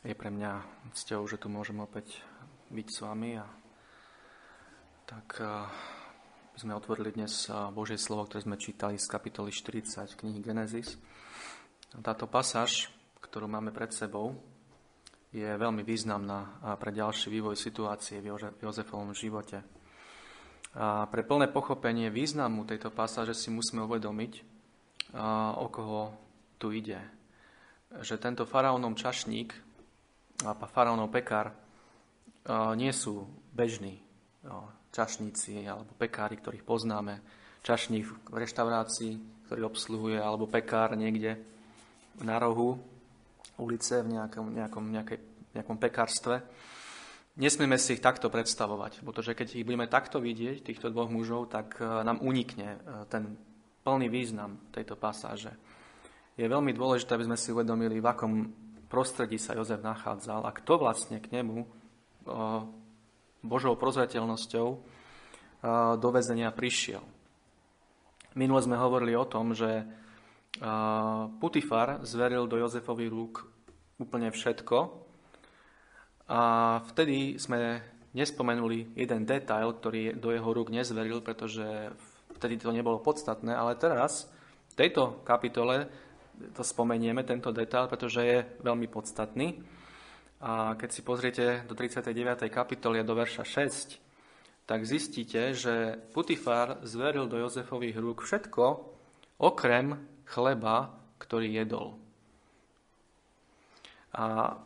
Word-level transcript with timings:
Je 0.00 0.16
pre 0.16 0.32
mňa 0.32 0.64
cťou, 0.96 1.28
že 1.28 1.36
tu 1.36 1.52
môžem 1.52 1.76
opäť 1.76 2.24
byť 2.72 2.86
s 2.88 3.04
vami 3.04 3.36
a 3.36 3.44
tak 5.04 5.44
sme 6.56 6.72
otvorili 6.72 7.12
dnes 7.12 7.52
Božie 7.76 8.00
slovo, 8.00 8.24
ktoré 8.24 8.40
sme 8.40 8.56
čítali 8.56 8.96
z 8.96 9.04
kapitoly 9.04 9.52
40 9.52 10.16
knihy 10.16 10.40
Genesis. 10.40 10.96
Táto 12.00 12.24
pasáž, 12.32 12.88
ktorú 13.20 13.44
máme 13.44 13.76
pred 13.76 13.92
sebou, 13.92 14.40
je 15.36 15.44
veľmi 15.44 15.84
významná 15.84 16.64
pre 16.80 16.96
ďalší 16.96 17.28
vývoj 17.28 17.60
situácie 17.60 18.24
v 18.24 18.56
Jozefovom 18.56 19.12
živote. 19.12 19.60
A 20.80 21.04
pre 21.12 21.28
plné 21.28 21.52
pochopenie 21.52 22.08
významu 22.08 22.64
tejto 22.64 22.88
pasáže 22.88 23.36
si 23.36 23.52
musíme 23.52 23.84
uvedomiť, 23.84 24.32
o 25.60 25.66
koho 25.68 26.16
tu 26.56 26.72
ide. 26.72 27.04
Že 28.00 28.16
tento 28.16 28.48
faraónom 28.48 28.96
čašník, 28.96 29.68
faraónov 30.72 31.12
pekár 31.12 31.52
nie 32.76 32.90
sú 32.90 33.28
bežní 33.52 34.00
čašníci 34.90 35.68
alebo 35.68 35.92
pekári, 35.94 36.40
ktorých 36.40 36.64
poznáme. 36.64 37.20
Čašník 37.60 38.32
v 38.32 38.36
reštaurácii, 38.40 39.44
ktorý 39.46 39.68
obsluhuje, 39.68 40.16
alebo 40.16 40.48
pekár 40.48 40.96
niekde 40.96 41.36
na 42.24 42.40
rohu 42.40 42.80
ulice 43.60 44.00
v 44.00 44.16
nejakom, 44.16 44.56
nejakom, 44.56 44.84
nejakej, 44.88 45.18
nejakom 45.52 45.76
pekárstve. 45.76 46.40
Nesmieme 47.36 47.76
si 47.76 47.94
ich 47.94 48.02
takto 48.02 48.32
predstavovať, 48.32 49.04
pretože 49.04 49.36
keď 49.36 49.60
ich 49.60 49.66
budeme 49.68 49.86
takto 49.86 50.18
vidieť, 50.18 50.64
týchto 50.64 50.88
dvoch 50.88 51.12
mužov, 51.12 51.52
tak 51.52 51.78
nám 51.80 52.24
unikne 52.24 52.80
ten 53.12 53.36
plný 53.84 54.08
význam 54.08 54.56
tejto 54.72 54.96
pasáže. 54.96 55.52
Je 56.40 56.48
veľmi 56.48 56.72
dôležité, 56.72 57.12
aby 57.14 57.28
sme 57.28 57.38
si 57.38 57.52
uvedomili, 57.52 58.00
v 58.00 58.08
akom 58.08 58.32
prostredí 58.90 59.38
sa 59.38 59.54
Jozef 59.54 59.78
nachádzal 59.78 60.42
a 60.42 60.50
kto 60.50 60.82
vlastne 60.82 61.22
k 61.22 61.30
nemu 61.30 61.62
Božou 63.40 63.74
prozreteľnosťou 63.78 64.68
do 65.96 66.08
väzenia 66.10 66.50
prišiel. 66.50 67.00
Minule 68.34 68.60
sme 68.66 68.76
hovorili 68.76 69.14
o 69.14 69.24
tom, 69.24 69.54
že 69.54 69.86
Putifar 71.38 72.02
zveril 72.02 72.50
do 72.50 72.58
Jozefových 72.58 73.14
rúk 73.14 73.34
úplne 74.02 74.34
všetko 74.34 74.76
a 76.26 76.40
vtedy 76.90 77.38
sme 77.38 77.78
nespomenuli 78.10 78.98
jeden 78.98 79.22
detail, 79.22 79.70
ktorý 79.70 80.18
do 80.18 80.34
jeho 80.34 80.50
rúk 80.50 80.74
nezveril, 80.74 81.22
pretože 81.22 81.94
vtedy 82.34 82.58
to 82.58 82.74
nebolo 82.74 82.98
podstatné, 82.98 83.54
ale 83.54 83.78
teraz 83.78 84.26
v 84.74 84.74
tejto 84.74 85.22
kapitole 85.22 85.86
to 86.56 86.62
spomenieme, 86.64 87.22
tento 87.22 87.52
detail, 87.52 87.86
pretože 87.86 88.20
je 88.20 88.38
veľmi 88.64 88.88
podstatný. 88.88 89.60
A 90.40 90.72
keď 90.74 90.88
si 90.88 91.00
pozriete 91.04 91.44
do 91.68 91.76
39. 91.76 92.48
kapitoly 92.48 93.00
a 93.00 93.04
do 93.04 93.12
verša 93.12 93.44
6, 93.44 94.64
tak 94.64 94.86
zistíte, 94.88 95.52
že 95.52 95.98
Putifar 96.16 96.80
zveril 96.86 97.28
do 97.28 97.36
Jozefových 97.36 97.98
rúk 98.00 98.22
všetko, 98.24 98.64
okrem 99.42 100.00
chleba, 100.24 100.94
ktorý 101.20 101.50
jedol. 101.50 101.98
A 104.14 104.56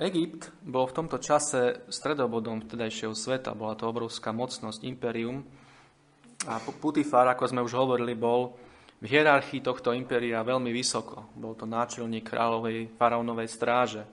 Egypt 0.00 0.48
bol 0.64 0.88
v 0.88 0.96
tomto 0.96 1.20
čase 1.20 1.84
stredobodom 1.92 2.64
vtedajšieho 2.64 3.12
sveta. 3.12 3.52
Bola 3.52 3.76
to 3.76 3.92
obrovská 3.92 4.32
mocnosť, 4.32 4.88
imperium. 4.88 5.44
A 6.48 6.58
Putifar, 6.58 7.28
ako 7.28 7.44
sme 7.46 7.60
už 7.60 7.76
hovorili, 7.76 8.16
bol 8.16 8.56
v 9.02 9.10
hierarchii 9.10 9.66
tohto 9.66 9.90
impéria 9.90 10.46
veľmi 10.46 10.70
vysoko. 10.70 11.26
Bol 11.34 11.58
to 11.58 11.66
náčelník 11.66 12.30
kráľovej 12.30 12.94
faraónovej 12.94 13.50
stráže. 13.50 14.06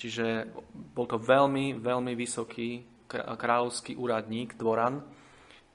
Čiže 0.00 0.48
bol 0.72 1.04
to 1.04 1.20
veľmi, 1.20 1.76
veľmi 1.76 2.16
vysoký 2.16 2.88
kráľovský 3.12 4.00
úradník, 4.00 4.56
dvoran, 4.56 5.04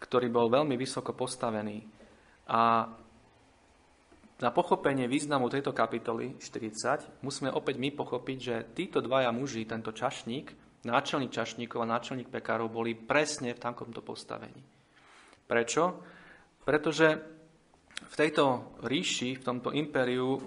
ktorý 0.01 0.27
bol 0.33 0.49
veľmi 0.49 0.73
vysoko 0.75 1.13
postavený. 1.13 1.85
A 2.49 2.89
na 4.41 4.49
pochopenie 4.49 5.05
významu 5.05 5.45
tejto 5.53 5.69
kapitoly 5.69 6.41
40 6.41 7.21
musíme 7.21 7.53
opäť 7.53 7.77
my 7.77 7.93
pochopiť, 7.93 8.37
že 8.41 8.55
títo 8.73 8.97
dvaja 8.97 9.29
muži, 9.29 9.69
tento 9.69 9.93
čašník, 9.93 10.81
náčelník 10.89 11.29
čašníkov 11.29 11.85
a 11.85 11.91
náčelník 11.95 12.33
pekárov, 12.33 12.73
boli 12.73 12.97
presne 12.97 13.53
v 13.53 13.61
takomto 13.61 14.01
postavení. 14.01 14.63
Prečo? 15.45 16.01
Pretože 16.65 17.38
v 18.07 18.15
tejto 18.15 18.75
ríši, 18.85 19.35
v 19.35 19.45
tomto 19.45 19.75
impériu, 19.75 20.39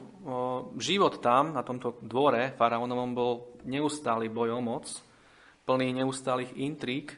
život 0.80 1.20
tam, 1.20 1.52
na 1.52 1.60
tomto 1.60 2.00
dvore 2.00 2.56
faraónovom 2.56 3.10
bol 3.12 3.32
neustály 3.68 4.32
boj 4.32 4.56
o 4.56 4.60
moc, 4.64 4.88
plný 5.68 5.92
neustálých 6.02 6.56
intrík. 6.58 7.14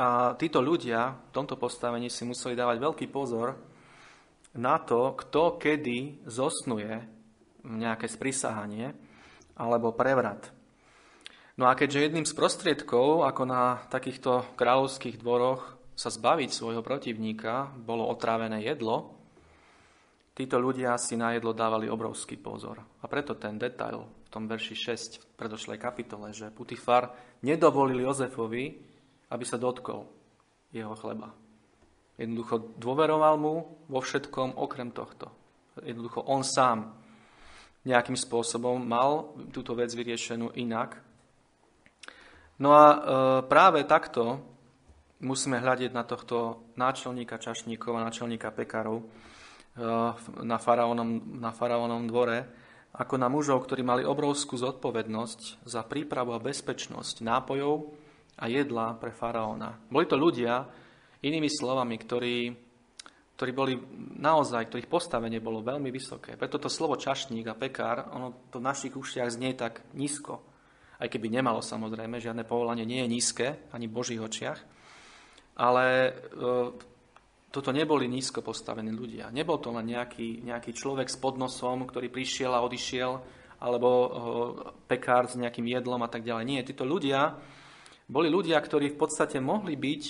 A 0.00 0.32
títo 0.40 0.64
ľudia 0.64 1.12
v 1.28 1.30
tomto 1.36 1.60
postavení 1.60 2.08
si 2.08 2.24
museli 2.24 2.56
dávať 2.56 2.80
veľký 2.80 3.06
pozor 3.12 3.58
na 4.56 4.80
to, 4.80 5.12
kto 5.16 5.60
kedy 5.60 6.24
zosnuje 6.24 6.92
nejaké 7.68 8.08
sprisahanie 8.08 8.96
alebo 9.56 9.92
prevrat. 9.92 10.48
No 11.60 11.68
a 11.68 11.76
keďže 11.76 12.08
jedným 12.08 12.24
z 12.24 12.32
prostriedkov, 12.32 13.28
ako 13.28 13.42
na 13.44 13.84
takýchto 13.92 14.56
kráľovských 14.56 15.20
dvoroch, 15.20 15.76
sa 15.92 16.08
zbaviť 16.08 16.50
svojho 16.50 16.82
protivníka, 16.84 17.72
bolo 17.76 18.08
otrávené 18.08 18.64
jedlo, 18.64 19.12
títo 20.32 20.56
ľudia 20.56 20.96
si 20.96 21.14
na 21.14 21.36
jedlo 21.36 21.52
dávali 21.52 21.86
obrovský 21.88 22.40
pozor. 22.40 22.80
A 23.00 23.06
preto 23.06 23.36
ten 23.36 23.60
detail 23.60 24.04
v 24.04 24.28
tom 24.32 24.48
verši 24.48 24.74
6 24.74 25.20
v 25.20 25.24
predošlej 25.36 25.78
kapitole, 25.78 26.32
že 26.32 26.48
Putifar 26.48 27.12
nedovolil 27.44 28.00
Jozefovi, 28.02 28.64
aby 29.28 29.44
sa 29.44 29.60
dotkol 29.60 30.08
jeho 30.72 30.96
chleba. 30.96 31.32
Jednoducho 32.16 32.76
dôveroval 32.80 33.34
mu 33.40 33.54
vo 33.88 34.00
všetkom 34.00 34.56
okrem 34.56 34.92
tohto. 34.92 35.32
Jednoducho 35.80 36.24
on 36.28 36.44
sám 36.44 36.92
nejakým 37.82 38.14
spôsobom 38.14 38.78
mal 38.78 39.34
túto 39.50 39.74
vec 39.74 39.90
vyriešenú 39.90 40.54
inak. 40.54 41.00
No 42.62 42.70
a 42.76 42.84
e, 42.86 42.98
práve 43.50 43.82
takto 43.88 44.51
musíme 45.22 45.62
hľadiť 45.62 45.94
na 45.94 46.02
tohto 46.02 46.66
náčelníka 46.74 47.38
čašníkov 47.38 47.94
a 47.94 48.04
náčelníka 48.04 48.50
pekárov 48.50 49.00
eh, 49.00 49.06
na 50.42 50.58
faraónom, 50.58 51.38
na 51.38 51.54
faraónom 51.54 52.10
dvore, 52.10 52.44
ako 52.92 53.14
na 53.16 53.30
mužov, 53.32 53.64
ktorí 53.64 53.80
mali 53.80 54.02
obrovskú 54.04 54.58
zodpovednosť 54.60 55.64
za 55.64 55.80
prípravu 55.86 56.36
a 56.36 56.42
bezpečnosť 56.42 57.24
nápojov 57.24 57.88
a 58.36 58.44
jedla 58.52 58.98
pre 59.00 59.14
faraóna. 59.14 59.80
Boli 59.88 60.04
to 60.04 60.18
ľudia, 60.18 60.68
inými 61.24 61.48
slovami, 61.48 61.96
ktorí, 61.96 62.52
ktorí 63.38 63.50
boli 63.56 63.80
naozaj, 64.20 64.68
ktorých 64.68 64.92
postavenie 64.92 65.40
bolo 65.40 65.64
veľmi 65.64 65.88
vysoké. 65.88 66.36
Preto 66.36 66.60
to 66.60 66.68
slovo 66.68 67.00
čašník 67.00 67.48
a 67.48 67.56
pekár, 67.56 68.12
ono 68.12 68.50
to 68.52 68.60
v 68.60 68.66
našich 68.68 68.92
ušiach 68.92 69.30
znie 69.32 69.56
tak 69.56 69.86
nízko. 69.96 70.44
Aj 71.00 71.08
keby 71.08 71.32
nemalo 71.32 71.64
samozrejme, 71.64 72.20
žiadne 72.20 72.44
povolanie 72.44 72.84
nie 72.84 73.00
je 73.06 73.08
nízke, 73.08 73.46
ani 73.72 73.88
v 73.88 73.96
Božích 73.96 74.20
očiach 74.20 74.81
ale 75.56 75.86
e, 75.88 76.10
toto 77.52 77.70
neboli 77.70 78.08
nízko 78.08 78.40
postavení 78.40 78.88
ľudia. 78.88 79.28
Nebol 79.28 79.60
to 79.60 79.68
len 79.72 79.92
nejaký, 79.92 80.40
nejaký 80.40 80.72
človek 80.72 81.12
s 81.12 81.20
podnosom, 81.20 81.84
ktorý 81.84 82.08
prišiel 82.08 82.56
a 82.56 82.64
odišiel, 82.64 83.10
alebo 83.60 83.88
e, 83.88 84.08
pekár 84.88 85.28
s 85.28 85.36
nejakým 85.36 85.68
jedlom 85.68 86.00
a 86.00 86.08
tak 86.08 86.24
ďalej. 86.24 86.44
Nie, 86.48 86.60
títo 86.64 86.88
ľudia 86.88 87.36
boli 88.08 88.28
ľudia, 88.28 88.58
ktorí 88.58 88.92
v 88.92 89.00
podstate 89.00 89.38
mohli 89.38 89.78
byť 89.78 90.04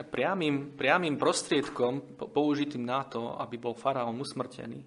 priamým, 0.00 0.78
priamým 0.78 1.18
prostriedkom 1.18 2.16
použitým 2.16 2.84
na 2.86 3.04
to, 3.04 3.36
aby 3.36 3.58
bol 3.58 3.74
faraón 3.76 4.16
usmrtený. 4.20 4.80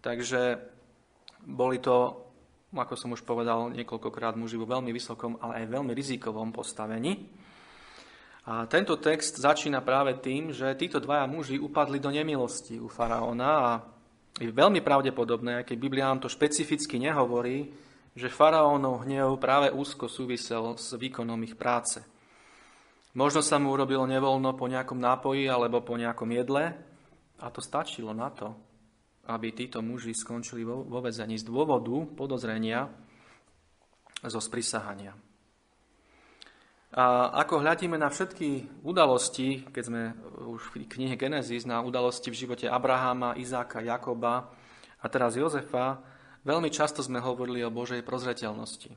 Takže 0.00 0.58
boli 1.46 1.78
to, 1.78 2.26
ako 2.74 2.94
som 2.98 3.14
už 3.14 3.22
povedal 3.22 3.70
niekoľkokrát, 3.74 4.38
muži 4.38 4.58
vo 4.58 4.66
veľmi 4.66 4.90
vysokom, 4.90 5.38
ale 5.38 5.62
aj 5.62 5.72
veľmi 5.72 5.92
rizikovom 5.94 6.50
postavení. 6.50 7.26
A 8.46 8.62
tento 8.70 8.94
text 8.94 9.42
začína 9.42 9.82
práve 9.82 10.14
tým, 10.22 10.54
že 10.54 10.70
títo 10.78 11.02
dvaja 11.02 11.26
muži 11.26 11.58
upadli 11.58 11.98
do 11.98 12.14
nemilosti 12.14 12.78
u 12.78 12.86
faraóna 12.86 13.50
a 13.58 13.70
je 14.38 14.54
veľmi 14.54 14.86
pravdepodobné, 14.86 15.66
keď 15.66 15.76
Biblia 15.80 16.06
nám 16.06 16.22
to 16.22 16.30
špecificky 16.30 17.02
nehovorí, 17.02 17.74
že 18.14 18.30
faraónov 18.30 19.02
hnev 19.02 19.34
práve 19.42 19.74
úzko 19.74 20.06
súvisel 20.06 20.78
s 20.78 20.94
výkonom 20.94 21.42
ich 21.42 21.58
práce. 21.58 22.06
Možno 23.18 23.42
sa 23.42 23.58
mu 23.58 23.74
urobilo 23.74 24.06
nevoľno 24.06 24.54
po 24.54 24.70
nejakom 24.70 25.00
nápoji 25.00 25.50
alebo 25.50 25.82
po 25.82 25.98
nejakom 25.98 26.30
jedle 26.30 26.70
a 27.42 27.46
to 27.50 27.58
stačilo 27.58 28.14
na 28.14 28.30
to, 28.30 28.54
aby 29.26 29.50
títo 29.50 29.82
muži 29.82 30.14
skončili 30.14 30.62
vo, 30.62 30.86
vo 30.86 31.02
vezení 31.02 31.34
z 31.34 31.50
dôvodu 31.50 32.14
podozrenia 32.14 32.86
zo 34.22 34.38
sprisahania. 34.38 35.25
A 36.94 37.34
ako 37.42 37.66
hľadíme 37.66 37.98
na 37.98 38.06
všetky 38.06 38.78
udalosti, 38.86 39.66
keď 39.74 39.82
sme 39.82 40.02
už 40.54 40.70
v 40.70 40.86
knihe 40.86 41.18
Genesis, 41.18 41.66
na 41.66 41.82
udalosti 41.82 42.30
v 42.30 42.38
živote 42.46 42.70
Abraháma, 42.70 43.34
Izáka, 43.34 43.82
Jakoba 43.82 44.54
a 45.02 45.06
teraz 45.10 45.34
Jozefa, 45.34 45.98
veľmi 46.46 46.70
často 46.70 47.02
sme 47.02 47.18
hovorili 47.18 47.66
o 47.66 47.74
Božej 47.74 48.06
prozreteľnosti. 48.06 48.94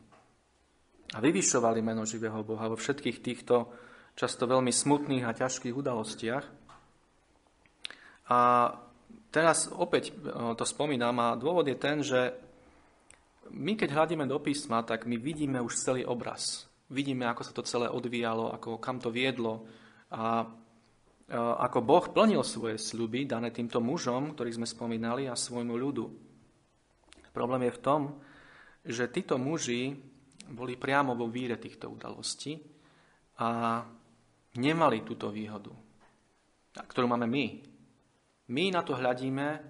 A 1.10 1.18
vyvyšovali 1.18 1.82
meno 1.82 2.06
živého 2.06 2.46
Boha 2.46 2.70
vo 2.70 2.78
všetkých 2.78 3.18
týchto 3.26 3.74
často 4.14 4.46
veľmi 4.46 4.70
smutných 4.70 5.26
a 5.26 5.34
ťažkých 5.34 5.74
udalostiach. 5.74 6.46
A 8.30 8.40
teraz 9.34 9.74
opäť 9.74 10.14
e, 10.14 10.54
to 10.54 10.62
spomínam 10.62 11.18
a 11.18 11.34
dôvod 11.34 11.66
je 11.66 11.74
ten, 11.74 12.06
že 12.06 12.38
my 13.50 13.74
keď 13.74 13.98
hľadíme 13.98 14.30
do 14.30 14.38
písma, 14.38 14.86
tak 14.86 15.10
my 15.10 15.18
vidíme 15.18 15.58
už 15.58 15.82
celý 15.82 16.06
obraz. 16.06 16.69
Vidíme, 16.90 17.30
ako 17.30 17.42
sa 17.46 17.54
to 17.54 17.62
celé 17.62 17.86
odvíjalo, 17.86 18.50
ako, 18.50 18.82
kam 18.82 18.98
to 18.98 19.14
viedlo 19.14 19.70
a 20.10 20.50
ako 21.38 21.86
Boh 21.86 22.06
plnil 22.10 22.42
svoje 22.42 22.82
sľuby 22.82 23.30
dané 23.30 23.54
týmto 23.54 23.78
mužom, 23.78 24.34
ktorých 24.34 24.58
sme 24.58 24.66
spomínali, 24.66 25.30
a 25.30 25.38
svojmu 25.38 25.78
ľudu. 25.78 26.06
Problém 27.30 27.70
je 27.70 27.78
v 27.78 27.84
tom, 27.86 28.02
že 28.82 29.14
títo 29.14 29.38
muži 29.38 29.94
boli 30.50 30.74
priamo 30.74 31.14
vo 31.14 31.30
víre 31.30 31.62
týchto 31.62 31.94
udalostí 31.94 32.58
a 33.38 33.86
nemali 34.58 35.06
túto 35.06 35.30
výhodu, 35.30 35.70
ktorú 36.74 37.06
máme 37.06 37.30
my. 37.30 37.46
My 38.50 38.74
na 38.74 38.82
to 38.82 38.98
hľadíme 38.98 39.62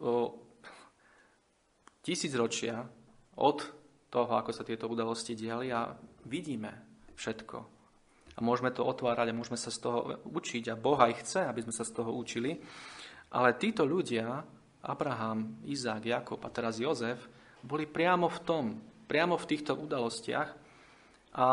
o 0.00 0.40
tisíc 2.00 2.32
ročia 2.32 2.80
od 3.36 3.60
toho, 4.08 4.32
ako 4.32 4.50
sa 4.56 4.64
tieto 4.64 4.88
udalosti 4.88 5.36
diali 5.36 5.68
a 5.68 5.92
vidíme 6.26 6.72
všetko. 7.16 7.58
A 8.32 8.38
môžeme 8.40 8.72
to 8.72 8.86
otvárať 8.86 9.30
a 9.30 9.36
môžeme 9.36 9.60
sa 9.60 9.68
z 9.68 9.78
toho 9.84 10.16
učiť 10.24 10.72
a 10.72 10.78
Boh 10.80 10.96
aj 10.96 11.20
chce, 11.20 11.40
aby 11.44 11.60
sme 11.62 11.74
sa 11.74 11.84
z 11.84 11.92
toho 11.92 12.10
učili. 12.16 12.56
Ale 13.32 13.56
títo 13.60 13.84
ľudia, 13.84 14.40
Abraham, 14.82 15.60
Izák, 15.68 16.02
Jakob 16.04 16.40
a 16.42 16.48
teraz 16.48 16.80
Jozef, 16.80 17.28
boli 17.62 17.86
priamo 17.86 18.26
v 18.26 18.38
tom, 18.42 18.64
priamo 19.06 19.36
v 19.36 19.48
týchto 19.48 19.76
udalostiach 19.76 20.50
a 21.38 21.48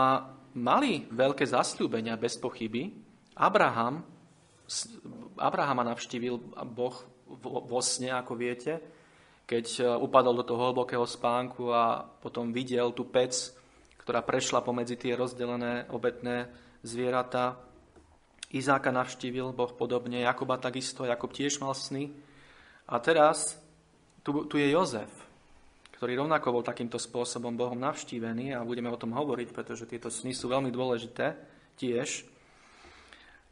mali 0.55 1.05
veľké 1.11 1.45
zasľúbenia 1.45 2.17
bez 2.17 2.39
pochyby. 2.39 2.89
Abraham, 3.37 4.01
Abrahama 5.37 5.83
navštívil 5.85 6.35
Boh 6.73 6.95
vo 7.45 7.79
sne, 7.79 8.17
ako 8.17 8.33
viete, 8.33 8.81
keď 9.45 9.65
e, 9.77 9.81
upadol 9.85 10.41
do 10.41 10.45
toho 10.45 10.73
hlbokého 10.73 11.05
spánku 11.05 11.69
a 11.69 12.01
potom 12.01 12.49
videl 12.49 12.89
tú 12.93 13.05
pec, 13.05 13.53
ktorá 13.99 14.23
prešla 14.23 14.63
pomedzi 14.63 14.95
tie 14.95 15.13
rozdelené 15.13 15.85
obetné 15.91 16.47
zvieratá. 16.81 17.59
Izáka 18.49 18.89
navštívil 18.89 19.53
Boh 19.53 19.69
podobne, 19.75 20.25
Jakoba 20.25 20.57
takisto, 20.57 21.05
Jakob 21.05 21.29
tiež 21.29 21.61
mal 21.61 21.77
sny. 21.77 22.09
A 22.89 22.97
teraz 22.97 23.59
tu, 24.25 24.49
tu 24.49 24.57
je 24.57 24.73
Jozef, 24.73 25.11
ktorý 25.93 26.25
rovnako 26.25 26.57
bol 26.57 26.63
takýmto 26.65 26.97
spôsobom 26.97 27.53
Bohom 27.53 27.77
navštívený 27.77 28.57
a 28.57 28.65
budeme 28.65 28.89
o 28.89 28.97
tom 28.97 29.13
hovoriť, 29.13 29.53
pretože 29.53 29.85
tieto 29.85 30.09
sny 30.09 30.33
sú 30.33 30.49
veľmi 30.49 30.73
dôležité 30.73 31.37
tiež. 31.77 32.25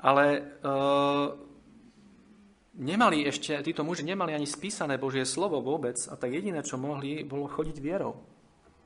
Ale 0.01 0.25
e, 0.33 0.41
nemali 2.81 3.29
ešte, 3.29 3.61
títo 3.61 3.85
muži 3.85 4.01
nemali 4.01 4.33
ani 4.33 4.49
spísané 4.49 4.97
Božie 4.97 5.29
slovo 5.29 5.61
vôbec 5.61 6.01
a 6.09 6.17
tak 6.17 6.33
jediné, 6.33 6.65
čo 6.65 6.81
mohli, 6.81 7.21
bolo 7.21 7.45
chodiť 7.45 7.77
vierou 7.77 8.36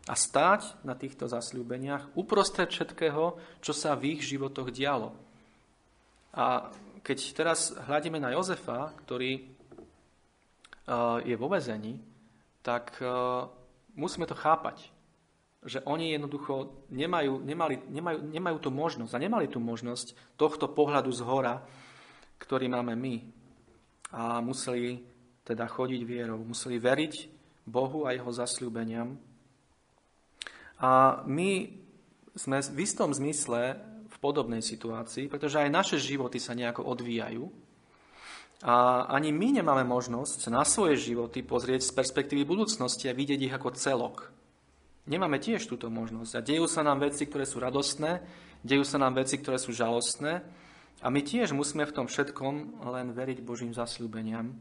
a 0.09 0.13
stáť 0.17 0.81
na 0.81 0.97
týchto 0.97 1.29
zasľúbeniach 1.29 2.17
uprostred 2.17 2.73
všetkého, 2.73 3.37
čo 3.61 3.73
sa 3.73 3.93
v 3.93 4.17
ich 4.17 4.25
životoch 4.25 4.73
dialo. 4.73 5.13
A 6.33 6.73
keď 7.05 7.17
teraz 7.37 7.75
hľadíme 7.75 8.17
na 8.17 8.33
Jozefa, 8.33 8.93
ktorý 9.05 9.31
e, 9.37 9.41
je 11.25 11.35
vo 11.37 11.47
vezení, 11.51 12.01
tak 12.65 12.97
e, 12.97 13.05
musíme 13.93 14.25
to 14.25 14.37
chápať, 14.37 14.89
že 15.61 15.85
oni 15.85 16.17
jednoducho 16.17 16.73
nemajú, 16.89 17.37
nemali, 17.45 17.77
nemajú, 17.85 18.19
nemajú 18.25 18.57
tú 18.57 18.69
možnosť 18.73 19.13
a 19.13 19.21
nemali 19.21 19.45
tú 19.45 19.61
možnosť 19.61 20.17
tohto 20.33 20.65
pohľadu 20.65 21.13
z 21.13 21.21
hora, 21.21 21.61
ktorý 22.41 22.65
máme 22.65 22.97
my. 22.97 23.15
A 24.11 24.41
museli 24.41 25.05
teda 25.45 25.69
chodiť 25.69 26.01
vierou, 26.01 26.41
museli 26.41 26.81
veriť 26.81 27.13
Bohu 27.69 28.09
a 28.09 28.17
jeho 28.17 28.29
zasľúbeniam. 28.33 29.13
A 30.81 31.21
my 31.29 31.69
sme 32.33 32.57
v 32.59 32.79
istom 32.81 33.13
zmysle 33.13 33.77
v 34.09 34.15
podobnej 34.17 34.65
situácii, 34.65 35.29
pretože 35.29 35.61
aj 35.61 35.69
naše 35.69 35.97
životy 36.01 36.41
sa 36.41 36.57
nejako 36.57 36.83
odvíjajú 36.89 37.45
a 38.61 39.09
ani 39.09 39.33
my 39.33 39.57
nemáme 39.57 39.81
možnosť 39.89 40.53
na 40.53 40.61
svoje 40.61 40.93
životy 40.93 41.41
pozrieť 41.41 41.81
z 41.81 41.91
perspektívy 41.97 42.45
budúcnosti 42.45 43.09
a 43.09 43.17
vidieť 43.17 43.49
ich 43.49 43.53
ako 43.57 43.73
celok. 43.73 44.29
Nemáme 45.09 45.41
tiež 45.41 45.65
túto 45.65 45.89
možnosť. 45.89 46.31
A 46.37 46.45
dejú 46.45 46.69
sa 46.69 46.85
nám 46.85 47.01
veci, 47.01 47.25
ktoré 47.25 47.49
sú 47.49 47.57
radostné, 47.57 48.21
dejú 48.61 48.85
sa 48.85 49.01
nám 49.01 49.17
veci, 49.17 49.41
ktoré 49.41 49.57
sú 49.57 49.73
žalostné. 49.73 50.45
A 51.01 51.09
my 51.09 51.25
tiež 51.25 51.57
musíme 51.57 51.89
v 51.89 51.95
tom 51.97 52.05
všetkom 52.05 52.85
len 52.85 53.09
veriť 53.17 53.41
Božím 53.41 53.73
zasľúbeniam, 53.73 54.53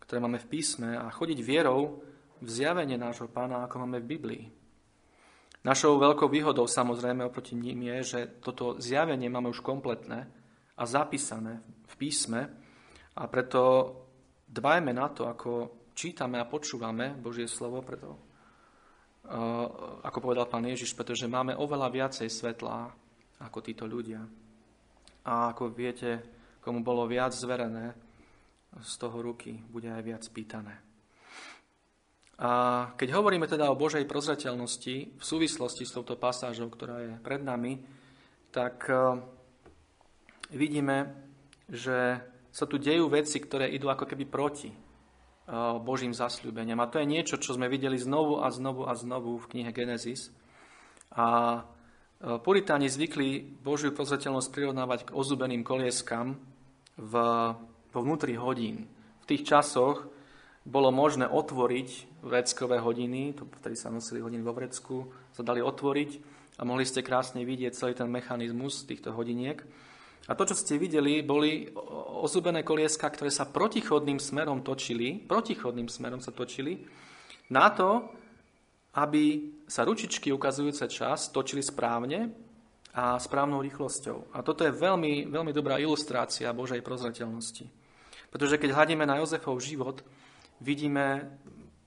ktoré 0.00 0.16
máme 0.16 0.40
v 0.40 0.48
písme 0.56 0.96
a 0.96 1.12
chodiť 1.12 1.44
vierou 1.44 2.00
v 2.40 2.48
zjavenie 2.48 2.96
nášho 2.96 3.28
pána, 3.28 3.68
ako 3.68 3.84
máme 3.84 4.00
v 4.00 4.16
Biblii. 4.16 4.44
Našou 5.66 5.98
veľkou 5.98 6.30
výhodou 6.30 6.70
samozrejme 6.70 7.26
oproti 7.26 7.58
ním 7.58 7.90
je, 7.90 7.98
že 8.14 8.20
toto 8.38 8.78
zjavenie 8.78 9.26
máme 9.26 9.50
už 9.50 9.66
kompletné 9.66 10.30
a 10.78 10.82
zapísané 10.86 11.58
v 11.90 11.94
písme, 11.98 12.46
a 13.16 13.24
preto 13.32 13.92
dbajme 14.46 14.92
na 14.92 15.08
to, 15.08 15.24
ako 15.24 15.50
čítame 15.96 16.36
a 16.36 16.46
počúvame 16.46 17.16
Božie 17.16 17.48
slovo, 17.48 17.80
preto, 17.80 18.12
uh, 18.12 18.20
ako 20.04 20.18
povedal 20.20 20.44
pán 20.46 20.68
Ježiš, 20.68 20.92
pretože 20.92 21.24
máme 21.24 21.56
oveľa 21.56 21.88
viacej 21.88 22.28
svetlá 22.28 22.92
ako 23.40 23.58
títo 23.64 23.88
ľudia. 23.88 24.20
A 25.26 25.50
ako 25.50 25.72
viete, 25.72 26.22
komu 26.60 26.84
bolo 26.84 27.08
viac 27.08 27.32
zverené, 27.32 27.96
z 28.76 28.94
toho 29.00 29.18
ruky 29.24 29.56
bude 29.72 29.88
aj 29.88 30.02
viac 30.04 30.24
pýtané. 30.28 30.85
A 32.36 32.50
keď 33.00 33.16
hovoríme 33.16 33.48
teda 33.48 33.72
o 33.72 33.80
Božej 33.80 34.04
prozreteľnosti 34.04 34.94
v 35.16 35.24
súvislosti 35.24 35.88
s 35.88 35.94
touto 35.96 36.20
pasážou, 36.20 36.68
ktorá 36.68 37.00
je 37.00 37.12
pred 37.24 37.40
nami, 37.40 37.80
tak 38.52 38.84
uh, 38.92 39.16
vidíme, 40.52 41.16
že 41.66 42.20
sa 42.56 42.64
tu 42.64 42.80
dejú 42.80 43.12
veci, 43.12 43.36
ktoré 43.36 43.68
idú 43.68 43.92
ako 43.92 44.08
keby 44.08 44.24
proti 44.24 44.72
eh, 44.72 44.76
Božím 45.84 46.16
zasľúbeniam. 46.16 46.80
A 46.80 46.88
to 46.88 46.96
je 46.96 47.12
niečo, 47.12 47.36
čo 47.36 47.52
sme 47.52 47.68
videli 47.68 48.00
znovu 48.00 48.40
a 48.40 48.48
znovu 48.48 48.88
a 48.88 48.96
znovu 48.96 49.36
v 49.36 49.48
knihe 49.52 49.70
Genesis. 49.76 50.32
A 51.12 51.60
eh, 51.60 52.40
Puritáni 52.40 52.88
zvykli 52.88 53.60
Božiu 53.60 53.92
pozreteľnosť 53.92 54.48
prirovnávať 54.48 55.00
k 55.10 55.14
ozubeným 55.14 55.60
kolieskam 55.60 56.40
v, 56.96 57.12
vo 57.92 58.00
vnútri 58.00 58.40
hodín. 58.40 58.88
V 59.20 59.28
tých 59.28 59.44
časoch 59.44 60.08
bolo 60.66 60.90
možné 60.90 61.30
otvoriť 61.30 62.20
vreckové 62.26 62.82
hodiny, 62.82 63.38
to 63.38 63.46
vtedy 63.62 63.78
sa 63.78 63.86
nosili 63.86 64.18
hodiny 64.18 64.42
vo 64.42 64.50
vrecku, 64.50 65.06
sa 65.30 65.46
dali 65.46 65.62
otvoriť 65.62 66.10
a 66.58 66.66
mohli 66.66 66.82
ste 66.82 67.06
krásne 67.06 67.46
vidieť 67.46 67.72
celý 67.72 67.94
ten 67.94 68.10
mechanizmus 68.10 68.82
týchto 68.82 69.14
hodiniek. 69.14 69.62
A 70.26 70.34
to, 70.34 70.42
čo 70.42 70.58
ste 70.58 70.74
videli, 70.74 71.22
boli 71.22 71.70
ozubené 72.18 72.66
kolieska, 72.66 73.06
ktoré 73.06 73.30
sa 73.30 73.46
protichodným 73.46 74.18
smerom 74.18 74.66
točili, 74.66 75.22
protichodným 75.22 75.86
smerom 75.86 76.18
sa 76.18 76.34
točili, 76.34 76.82
na 77.54 77.70
to, 77.70 78.10
aby 78.98 79.54
sa 79.70 79.86
ručičky 79.86 80.34
ukazujúce 80.34 80.90
čas 80.90 81.30
točili 81.30 81.62
správne 81.62 82.34
a 82.96 83.20
správnou 83.22 83.62
rýchlosťou. 83.62 84.34
A 84.34 84.42
toto 84.42 84.66
je 84.66 84.74
veľmi, 84.74 85.30
veľmi 85.30 85.52
dobrá 85.54 85.78
ilustrácia 85.78 86.50
Božej 86.50 86.82
prozreteľnosti. 86.82 87.70
Pretože 88.32 88.58
keď 88.58 88.74
hľadíme 88.74 89.04
na 89.06 89.22
Jozefov 89.22 89.62
život, 89.62 90.02
vidíme 90.60 91.38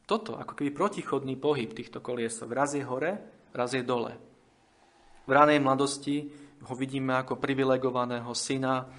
toto, 0.10 0.38
ako 0.38 0.58
keby 0.58 0.74
protichodný 0.74 1.38
pohyb 1.38 1.70
týchto 1.70 2.02
koliesok. 2.02 2.50
Raz 2.50 2.74
je 2.74 2.82
hore, 2.82 3.22
raz 3.54 3.74
je 3.78 3.86
dole. 3.86 4.18
V 5.30 5.32
ranej 5.32 5.62
mladosti 5.62 6.26
ho 6.66 6.74
vidíme 6.74 7.14
ako 7.14 7.38
privilegovaného 7.38 8.34
syna, 8.34 8.90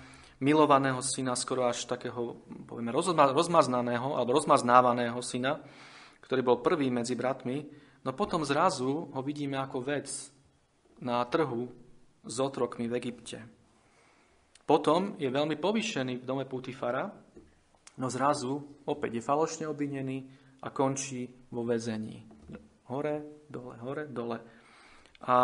milovaného 0.41 1.03
syna, 1.03 1.35
skoro 1.35 1.67
až 1.67 1.85
takého, 1.85 2.39
povieme, 2.65 2.95
rozmaznaného 3.35 4.17
alebo 4.17 4.39
rozmaznávaného 4.39 5.19
syna, 5.21 5.59
ktorý 6.25 6.41
bol 6.47 6.63
prvý 6.63 6.89
medzi 6.89 7.19
bratmi, 7.19 7.67
no 8.07 8.15
potom 8.15 8.47
zrazu 8.47 9.11
ho 9.11 9.21
vidíme 9.21 9.59
ako 9.59 9.83
vec 9.83 10.09
na 11.03 11.21
trhu 11.27 11.69
s 12.25 12.37
otrokmi 12.39 12.87
v 12.87 12.97
Egypte. 12.97 13.39
Potom 14.65 15.19
je 15.19 15.27
veľmi 15.27 15.59
povýšený 15.59 16.23
v 16.23 16.29
dome 16.29 16.47
Putifara, 16.47 17.11
no 17.99 18.07
zrazu 18.13 18.61
opäť 18.87 19.19
je 19.19 19.27
falošne 19.27 19.65
obvinený 19.67 20.29
a 20.63 20.69
končí 20.71 21.27
vo 21.51 21.65
väzení. 21.65 22.29
Hore, 22.91 23.47
dole, 23.49 23.75
hore, 23.81 24.05
dole. 24.11 24.39
A 25.25 25.39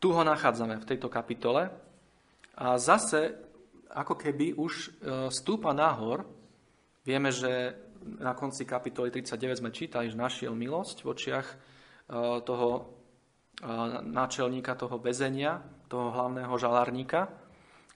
tu 0.00 0.08
ho 0.12 0.22
nachádzame 0.24 0.80
v 0.80 0.88
tejto 0.88 1.08
kapitole 1.12 1.70
a 2.56 2.66
zase 2.80 3.36
ako 3.90 4.14
keby 4.16 4.56
už 4.56 4.72
e, 4.72 4.88
stúpa 5.34 5.74
nahor. 5.74 6.24
Vieme, 7.02 7.34
že 7.34 7.74
na 8.00 8.32
konci 8.32 8.64
kapitoly 8.64 9.12
39 9.12 9.60
sme 9.60 9.74
čítali, 9.74 10.08
že 10.08 10.16
našiel 10.16 10.54
milosť 10.54 11.04
v 11.04 11.10
očiach 11.10 11.46
e, 11.46 11.56
toho 12.46 12.68
e, 12.76 12.82
náčelníka 14.08 14.78
toho 14.78 14.96
väzenia, 15.02 15.60
toho 15.90 16.14
hlavného 16.14 16.54
žalárnika, 16.54 17.28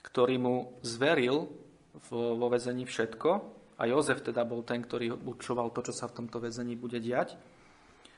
ktorý 0.03 0.37
mu 0.37 0.57
zveril 0.83 1.64
vo 2.11 2.47
väzení 2.51 2.85
všetko. 2.87 3.31
A 3.75 3.91
Jozef 3.91 4.23
teda 4.23 4.47
bol 4.47 4.63
ten, 4.63 4.83
ktorý 4.83 5.19
určoval 5.19 5.75
to, 5.75 5.91
čo 5.91 5.93
sa 5.95 6.07
v 6.07 6.23
tomto 6.23 6.39
väzení 6.39 6.79
bude 6.79 7.03
diať. 7.03 7.35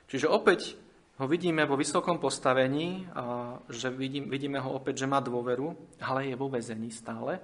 Čiže 0.07 0.29
opäť 0.29 0.77
ho 1.17 1.25
vidíme 1.25 1.65
vo 1.65 1.81
vysokom 1.81 2.21
postavení, 2.21 3.09
a 3.17 3.57
že 3.73 3.89
vidím, 3.89 4.29
vidíme 4.29 4.61
ho 4.61 4.77
opäť, 4.77 5.05
že 5.05 5.11
má 5.11 5.25
dôveru, 5.25 5.97
ale 6.05 6.29
je 6.29 6.37
vo 6.37 6.53
väzení 6.53 6.93
stále. 6.93 7.41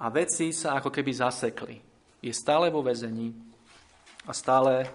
A 0.00 0.08
veci 0.08 0.56
sa 0.56 0.80
ako 0.80 0.88
keby 0.88 1.12
zasekli. 1.12 1.76
Je 2.24 2.32
stále 2.32 2.72
vo 2.72 2.80
väzení 2.80 3.30
a 4.24 4.32
stále 4.32 4.88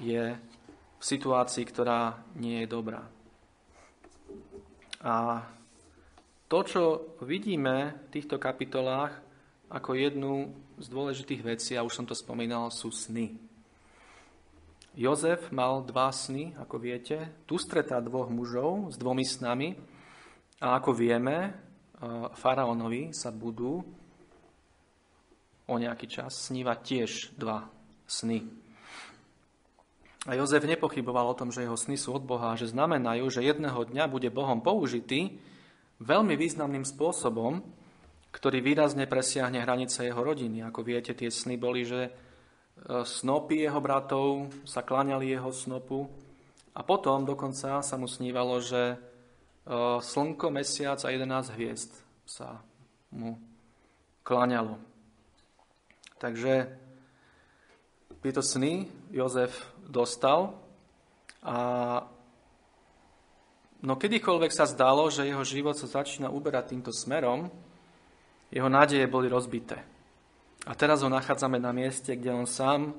je 0.00 0.32
v 0.96 1.04
situácii, 1.04 1.64
ktorá 1.68 2.16
nie 2.40 2.64
je 2.64 2.68
dobrá. 2.70 3.04
A 5.04 5.44
to, 6.48 6.58
čo 6.64 6.82
vidíme 7.20 8.08
v 8.08 8.20
týchto 8.20 8.40
kapitolách 8.40 9.23
ako 9.70 9.96
jednu 9.96 10.52
z 10.78 10.86
dôležitých 10.90 11.42
vecí, 11.44 11.72
a 11.78 11.84
už 11.86 11.94
som 11.94 12.06
to 12.06 12.16
spomínal, 12.16 12.68
sú 12.68 12.90
sny. 12.90 13.36
Jozef 14.94 15.50
mal 15.50 15.82
dva 15.82 16.14
sny, 16.14 16.54
ako 16.54 16.78
viete. 16.78 17.26
Tu 17.50 17.58
stretá 17.58 17.98
dvoch 17.98 18.30
mužov 18.30 18.94
s 18.94 18.96
dvomi 18.96 19.26
snami 19.26 19.74
a 20.62 20.78
ako 20.78 20.94
vieme, 20.94 21.50
e, 21.50 21.50
faraónovi 22.30 23.10
sa 23.10 23.34
budú 23.34 23.82
o 25.66 25.74
nejaký 25.74 26.06
čas 26.06 26.46
snívať 26.46 26.78
tiež 26.78 27.10
dva 27.34 27.66
sny. 28.06 28.46
A 30.24 30.38
Jozef 30.38 30.64
nepochyboval 30.64 31.34
o 31.34 31.38
tom, 31.38 31.52
že 31.52 31.66
jeho 31.66 31.76
sny 31.76 32.00
sú 32.00 32.16
od 32.16 32.24
Boha 32.24 32.56
že 32.56 32.70
znamenajú, 32.70 33.28
že 33.28 33.44
jedného 33.44 33.84
dňa 33.84 34.08
bude 34.08 34.30
Bohom 34.30 34.62
použitý 34.62 35.36
veľmi 36.00 36.38
významným 36.38 36.86
spôsobom, 36.86 37.60
ktorý 38.34 38.58
výrazne 38.58 39.06
presiahne 39.06 39.62
hranice 39.62 40.02
jeho 40.02 40.18
rodiny. 40.18 40.66
Ako 40.66 40.82
viete, 40.82 41.14
tie 41.14 41.30
sny 41.30 41.54
boli, 41.54 41.86
že 41.86 42.10
E, 42.74 43.04
snopy 43.06 43.64
jeho 43.64 43.78
bratov 43.78 44.50
sa 44.66 44.82
kláňali 44.82 45.30
jeho 45.30 45.54
snopu 45.54 46.10
a 46.74 46.82
potom 46.82 47.22
dokonca 47.22 47.78
sa 47.80 47.94
mu 47.94 48.10
snívalo, 48.10 48.58
že 48.58 48.82
e, 48.92 48.96
slnko, 50.02 50.50
mesiac 50.50 50.98
a 51.06 51.08
11 51.08 51.54
hviezd 51.54 51.94
sa 52.26 52.58
mu 53.14 53.38
kláňalo. 54.26 54.74
Takže 56.18 56.66
tieto 58.18 58.42
sny 58.42 58.90
Jozef 59.14 59.54
dostal 59.86 60.56
a 61.44 61.56
no 63.84 63.94
kedykoľvek 63.94 64.50
sa 64.50 64.66
zdalo, 64.66 65.12
že 65.12 65.28
jeho 65.28 65.44
život 65.46 65.76
sa 65.76 65.86
začína 65.86 66.32
uberať 66.32 66.74
týmto 66.74 66.90
smerom, 66.90 67.52
jeho 68.54 68.70
nádeje 68.70 69.10
boli 69.10 69.26
rozbité. 69.26 69.82
A 70.64 70.72
teraz 70.78 71.02
ho 71.02 71.10
nachádzame 71.10 71.58
na 71.58 71.74
mieste, 71.74 72.14
kde 72.14 72.30
on 72.30 72.46
sám 72.46 72.94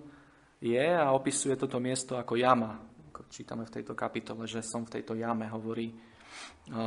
je 0.60 0.84
a 0.84 1.16
opisuje 1.16 1.56
toto 1.56 1.80
miesto 1.80 2.20
ako 2.20 2.36
jama. 2.36 2.84
Čítame 3.32 3.66
v 3.66 3.74
tejto 3.82 3.98
kapitole, 3.98 4.46
že 4.46 4.62
som 4.62 4.86
v 4.86 5.00
tejto 5.00 5.16
jame, 5.16 5.50
hovorí 5.50 5.96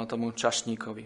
tomu 0.06 0.30
čašníkovi. 0.36 1.04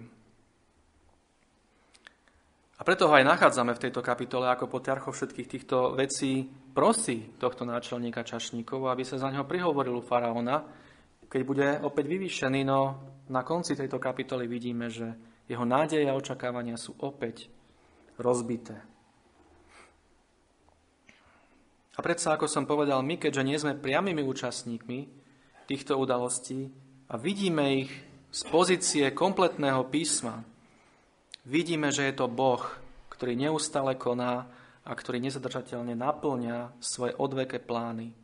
A 2.79 2.83
preto 2.83 3.07
ho 3.07 3.15
aj 3.15 3.25
nachádzame 3.25 3.79
v 3.79 3.83
tejto 3.89 4.03
kapitole, 4.03 4.51
ako 4.51 4.67
potiarcho 4.67 5.15
všetkých 5.15 5.49
týchto 5.49 5.95
vecí 5.95 6.51
prosí 6.75 7.31
tohto 7.39 7.63
náčelníka 7.63 8.27
čašníkov, 8.27 8.91
aby 8.91 9.07
sa 9.07 9.23
za 9.23 9.31
neho 9.31 9.47
prihovoril 9.47 10.03
u 10.03 10.05
faraóna, 10.05 10.67
keď 11.31 11.43
bude 11.47 11.69
opäť 11.81 12.11
vyvýšený, 12.11 12.61
no 12.67 12.81
na 13.31 13.47
konci 13.47 13.79
tejto 13.79 14.03
kapitoly 14.03 14.51
vidíme, 14.51 14.91
že 14.91 15.15
jeho 15.51 15.65
nádeje 15.67 16.07
a 16.07 16.17
očakávania 16.17 16.79
sú 16.79 16.95
opäť 17.03 17.51
rozbité. 18.19 18.79
A 21.93 22.01
predsa, 22.01 22.33
ako 22.33 22.49
som 22.49 22.65
povedal, 22.65 23.05
my, 23.05 23.21
keďže 23.21 23.43
nie 23.45 23.59
sme 23.61 23.77
priamými 23.77 24.25
účastníkmi 24.25 24.99
týchto 25.69 26.01
udalostí 26.01 26.73
a 27.13 27.21
vidíme 27.21 27.85
ich 27.85 27.93
z 28.33 28.41
pozície 28.49 29.05
kompletného 29.13 29.85
písma, 29.93 30.41
vidíme, 31.45 31.93
že 31.93 32.09
je 32.09 32.15
to 32.17 32.33
Boh, 32.33 32.65
ktorý 33.13 33.37
neustále 33.37 33.93
koná 34.01 34.49
a 34.83 34.93
ktorý 34.97 35.21
nezadržateľne 35.21 35.93
naplňa 35.93 36.81
svoje 36.81 37.13
odveké 37.21 37.61
plány. 37.61 38.17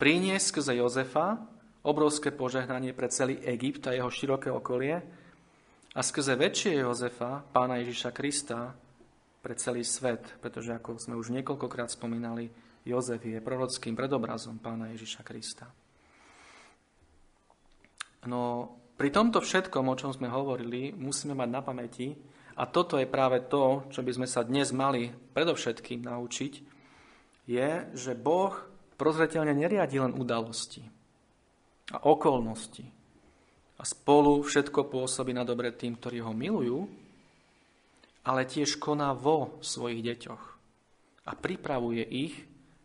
Priniesť 0.00 0.46
skrze 0.48 0.72
Jozefa 0.80 1.36
obrovské 1.84 2.32
požehnanie 2.32 2.96
pre 2.96 3.12
celý 3.12 3.40
Egypt 3.44 3.88
a 3.88 3.96
jeho 3.96 4.08
široké 4.08 4.48
okolie 4.48 5.04
a 5.90 6.00
skrze 6.00 6.38
väčšie 6.38 6.86
Jozefa, 6.86 7.42
pána 7.50 7.82
Ježiša 7.82 8.10
Krista, 8.14 8.74
pre 9.40 9.56
celý 9.56 9.82
svet, 9.82 10.36
pretože 10.38 10.76
ako 10.76 11.00
sme 11.00 11.16
už 11.16 11.32
niekoľkokrát 11.32 11.88
spomínali, 11.88 12.52
Jozef 12.84 13.24
je 13.24 13.40
prorockým 13.40 13.96
predobrazom 13.96 14.60
pána 14.60 14.92
Ježiša 14.92 15.22
Krista. 15.24 15.66
No 18.28 18.40
pri 19.00 19.08
tomto 19.08 19.40
všetkom, 19.40 19.88
o 19.88 19.96
čom 19.96 20.12
sme 20.12 20.28
hovorili, 20.28 20.92
musíme 20.92 21.32
mať 21.32 21.48
na 21.48 21.60
pamäti, 21.64 22.12
a 22.60 22.68
toto 22.68 23.00
je 23.00 23.08
práve 23.08 23.48
to, 23.48 23.88
čo 23.88 24.04
by 24.04 24.12
sme 24.12 24.28
sa 24.28 24.44
dnes 24.44 24.68
mali 24.76 25.08
predovšetkým 25.08 26.04
naučiť, 26.04 26.52
je, 27.48 27.70
že 27.96 28.12
Boh 28.12 28.52
prozreteľne 29.00 29.56
neriadi 29.56 29.96
len 29.96 30.12
udalosti 30.12 30.84
a 31.96 32.04
okolnosti. 32.04 32.99
A 33.80 33.82
spolu 33.88 34.44
všetko 34.44 34.92
pôsobí 34.92 35.32
na 35.32 35.40
dobre 35.40 35.72
tým, 35.72 35.96
ktorí 35.96 36.20
ho 36.20 36.36
milujú, 36.36 36.84
ale 38.28 38.44
tiež 38.44 38.76
koná 38.76 39.16
vo 39.16 39.56
svojich 39.64 40.04
deťoch 40.04 40.42
a 41.24 41.32
pripravuje 41.32 42.04
ich 42.04 42.34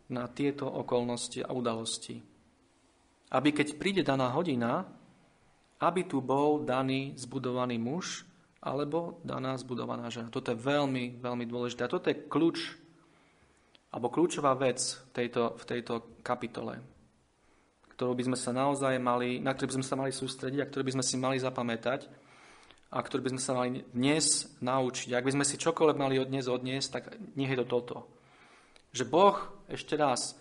na 0.08 0.24
tieto 0.32 0.64
okolnosti 0.64 1.44
a 1.44 1.52
udalosti. 1.52 2.16
Aby 3.28 3.52
keď 3.52 3.76
príde 3.76 4.02
daná 4.06 4.32
hodina, 4.32 4.88
aby 5.82 6.08
tu 6.08 6.24
bol 6.24 6.64
daný 6.64 7.12
zbudovaný 7.20 7.76
muž 7.76 8.24
alebo 8.64 9.20
daná 9.20 9.54
zbudovaná 9.60 10.08
žena. 10.08 10.32
Toto 10.32 10.50
je 10.50 10.58
veľmi, 10.58 11.20
veľmi 11.20 11.44
dôležité. 11.44 11.84
A 11.84 11.92
toto 11.92 12.08
je 12.08 12.24
kľúč, 12.24 12.58
alebo 13.92 14.08
kľúčová 14.08 14.56
vec 14.56 14.80
v 14.80 15.10
tejto, 15.12 15.54
v 15.60 15.64
tejto 15.68 15.94
kapitole, 16.24 16.80
ktorú 17.96 18.12
by 18.12 18.24
sme 18.32 18.38
sa 18.38 18.52
naozaj 18.52 19.00
mali, 19.00 19.40
na 19.40 19.56
ktorú 19.56 19.72
by 19.72 19.76
sme 19.80 19.86
sa 19.88 19.96
mali 19.96 20.12
sústrediť 20.12 20.60
a 20.60 20.68
ktorú 20.68 20.82
by 20.84 20.94
sme 21.00 21.04
si 21.04 21.16
mali 21.16 21.40
zapamätať 21.40 22.06
a 22.92 23.00
ktorú 23.00 23.24
by 23.24 23.32
sme 23.34 23.42
sa 23.42 23.52
mali 23.56 23.82
dnes 23.90 24.46
naučiť. 24.60 25.16
Ak 25.16 25.24
by 25.24 25.34
sme 25.40 25.44
si 25.48 25.56
čokoľvek 25.56 25.96
mali 25.96 26.20
od 26.20 26.28
dnes 26.28 26.46
odniesť, 26.46 26.88
tak 26.92 27.04
nie 27.34 27.48
je 27.48 27.58
to 27.64 27.66
toto 27.66 28.16
že 28.96 29.04
Boh, 29.04 29.36
ešte 29.68 29.92
raz, 30.00 30.32
e, 30.32 30.34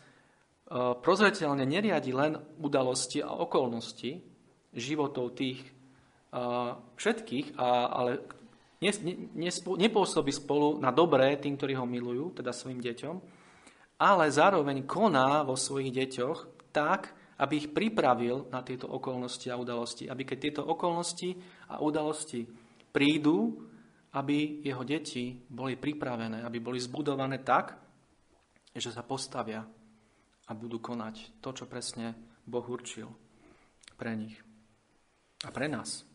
prozreteľne 0.95 1.67
neriadi 1.67 2.15
len 2.15 2.39
udalosti 2.63 3.19
a 3.19 3.35
okolnosti 3.35 4.23
životov 4.71 5.35
tých 5.35 5.59
e, 5.59 5.69
všetkých, 6.95 7.59
ale 7.59 8.23
nepôsobí 9.75 10.31
spolu 10.31 10.79
na 10.79 10.95
dobré 10.95 11.35
tým, 11.35 11.59
ktorí 11.59 11.75
ho 11.75 11.83
milujú, 11.83 12.39
teda 12.39 12.55
svojim 12.55 12.79
deťom, 12.79 13.15
ale 13.99 14.31
zároveň 14.31 14.87
koná 14.87 15.43
vo 15.43 15.59
svojich 15.59 15.91
deťoch 15.91 16.71
tak, 16.71 17.14
aby 17.35 17.53
ich 17.59 17.69
pripravil 17.75 18.47
na 18.47 18.63
tieto 18.63 18.87
okolnosti 18.87 19.51
a 19.51 19.59
udalosti. 19.59 20.07
Aby 20.07 20.23
keď 20.23 20.37
tieto 20.39 20.61
okolnosti 20.63 21.35
a 21.71 21.83
udalosti 21.83 22.47
prídu, 22.95 23.59
aby 24.15 24.63
jeho 24.63 24.83
deti 24.87 25.35
boli 25.35 25.75
pripravené, 25.75 26.47
aby 26.47 26.63
boli 26.63 26.79
zbudované 26.79 27.43
tak, 27.43 27.75
že 28.71 28.91
sa 28.91 29.03
postavia 29.03 29.63
a 30.45 30.51
budú 30.55 30.79
konať 30.79 31.41
to, 31.43 31.49
čo 31.51 31.65
presne 31.67 32.15
Boh 32.47 32.63
určil 32.63 33.11
pre 33.99 34.15
nich 34.15 34.39
a 35.43 35.49
pre 35.51 35.67
nás. 35.67 36.07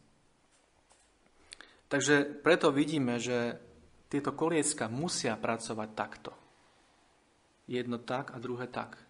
Takže 1.91 2.39
preto 2.41 2.71
vidíme, 2.71 3.19
že 3.19 3.59
tieto 4.07 4.31
kolieska 4.31 4.87
musia 4.87 5.35
pracovať 5.35 5.89
takto. 5.93 6.33
Jedno 7.67 7.99
tak 7.99 8.31
a 8.31 8.39
druhé 8.39 8.71
tak. 8.71 9.10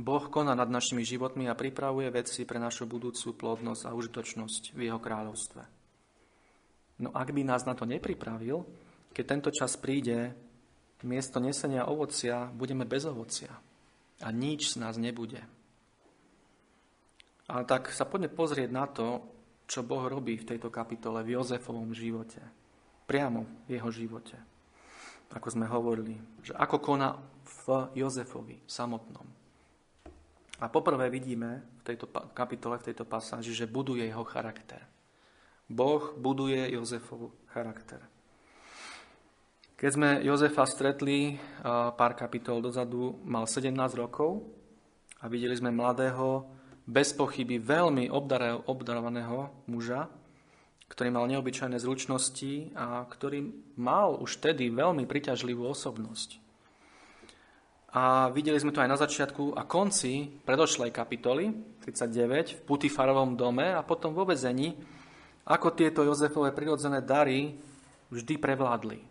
Boh 0.00 0.24
koná 0.32 0.56
nad 0.56 0.72
našimi 0.72 1.04
životmi 1.04 1.46
a 1.52 1.58
pripravuje 1.58 2.08
veci 2.08 2.48
pre 2.48 2.56
našu 2.56 2.88
budúcu 2.88 3.36
plodnosť 3.36 3.82
a 3.84 3.92
užitočnosť 3.92 4.72
v 4.72 4.80
Jeho 4.88 4.96
kráľovstve. 4.96 5.62
No 7.04 7.12
ak 7.12 7.32
by 7.32 7.42
nás 7.44 7.68
na 7.68 7.76
to 7.76 7.84
nepripravil, 7.84 8.64
keď 9.12 9.24
tento 9.24 9.50
čas 9.52 9.76
príde, 9.76 10.32
miesto 11.04 11.40
nesenia 11.40 11.88
ovocia 11.88 12.48
budeme 12.48 12.88
bez 12.88 13.04
ovocia 13.04 13.52
a 14.20 14.28
nič 14.32 14.76
z 14.76 14.80
nás 14.80 14.96
nebude. 15.00 15.40
A 17.50 17.66
tak 17.66 17.90
sa 17.90 18.06
poďme 18.06 18.30
pozrieť 18.30 18.70
na 18.70 18.86
to, 18.86 19.20
čo 19.66 19.82
Boh 19.82 20.06
robí 20.06 20.38
v 20.38 20.48
tejto 20.54 20.70
kapitole 20.70 21.24
v 21.26 21.40
Jozefovom 21.40 21.90
živote. 21.92 22.40
Priamo 23.04 23.66
v 23.66 23.78
jeho 23.78 23.90
živote. 23.90 24.38
ako 25.30 25.46
sme 25.46 25.66
hovorili, 25.70 26.18
že 26.42 26.54
ako 26.54 26.76
koná 26.82 27.14
v 27.46 27.90
Jozefovi 27.94 28.58
samotnom. 28.66 29.39
A 30.60 30.68
poprvé 30.68 31.08
vidíme 31.08 31.64
v 31.80 31.82
tejto 31.88 32.04
kapitole, 32.36 32.76
v 32.76 32.92
tejto 32.92 33.08
pasáži, 33.08 33.56
že 33.56 33.64
buduje 33.64 34.04
jeho 34.04 34.24
charakter. 34.28 34.84
Boh 35.64 36.12
buduje 36.20 36.68
Jozefov 36.76 37.32
charakter. 37.48 38.04
Keď 39.80 39.90
sme 39.96 40.20
Jozefa 40.20 40.68
stretli 40.68 41.40
pár 41.96 42.12
kapitol 42.12 42.60
dozadu, 42.60 43.16
mal 43.24 43.48
17 43.48 43.72
rokov 43.96 44.44
a 45.24 45.32
videli 45.32 45.56
sme 45.56 45.72
mladého, 45.72 46.44
bez 46.84 47.16
pochyby 47.16 47.56
veľmi 47.56 48.12
obdarovaného 48.66 49.64
muža, 49.70 50.10
ktorý 50.90 51.08
mal 51.14 51.30
neobyčajné 51.30 51.78
zručnosti 51.78 52.74
a 52.74 53.06
ktorý 53.06 53.46
mal 53.78 54.18
už 54.18 54.42
tedy 54.42 54.68
veľmi 54.68 55.06
priťažlivú 55.06 55.64
osobnosť. 55.70 56.49
A 57.90 58.30
videli 58.30 58.54
sme 58.54 58.70
to 58.70 58.78
aj 58.78 58.90
na 58.90 58.94
začiatku 58.94 59.58
a 59.58 59.66
konci 59.66 60.30
predošlej 60.46 60.94
kapitoly 60.94 61.50
39 61.82 62.54
v 62.54 62.60
Putifarovom 62.62 63.34
dome 63.34 63.74
a 63.74 63.82
potom 63.82 64.14
vo 64.14 64.22
vezení, 64.22 64.78
ako 65.50 65.74
tieto 65.74 66.06
Jozefové 66.06 66.54
prirodzené 66.54 67.02
dary 67.02 67.58
vždy 68.14 68.38
prevládli. 68.38 69.02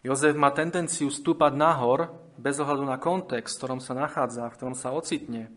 Jozef 0.00 0.34
má 0.34 0.50
tendenciu 0.50 1.12
stúpať 1.12 1.52
nahor 1.54 2.10
bez 2.40 2.56
ohľadu 2.56 2.88
na 2.88 2.96
kontext, 2.96 3.54
v 3.54 3.58
ktorom 3.60 3.80
sa 3.84 3.92
nachádza, 3.92 4.48
v 4.48 4.56
ktorom 4.56 4.74
sa 4.74 4.96
ocitne. 4.96 5.52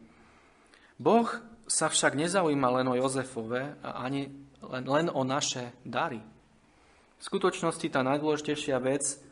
Boh 0.99 1.31
sa 1.63 1.87
však 1.87 2.19
nezaujíma 2.19 2.67
len 2.77 2.91
o 2.91 2.99
Jozefove 2.99 3.79
a 3.79 4.03
ani 4.03 4.27
len, 4.59 4.83
len 4.83 5.07
o 5.07 5.23
naše 5.23 5.71
dary. 5.87 6.19
V 7.17 7.23
skutočnosti 7.23 7.87
tá 7.87 8.03
najdôležitejšia 8.03 8.77
vec 8.83 9.22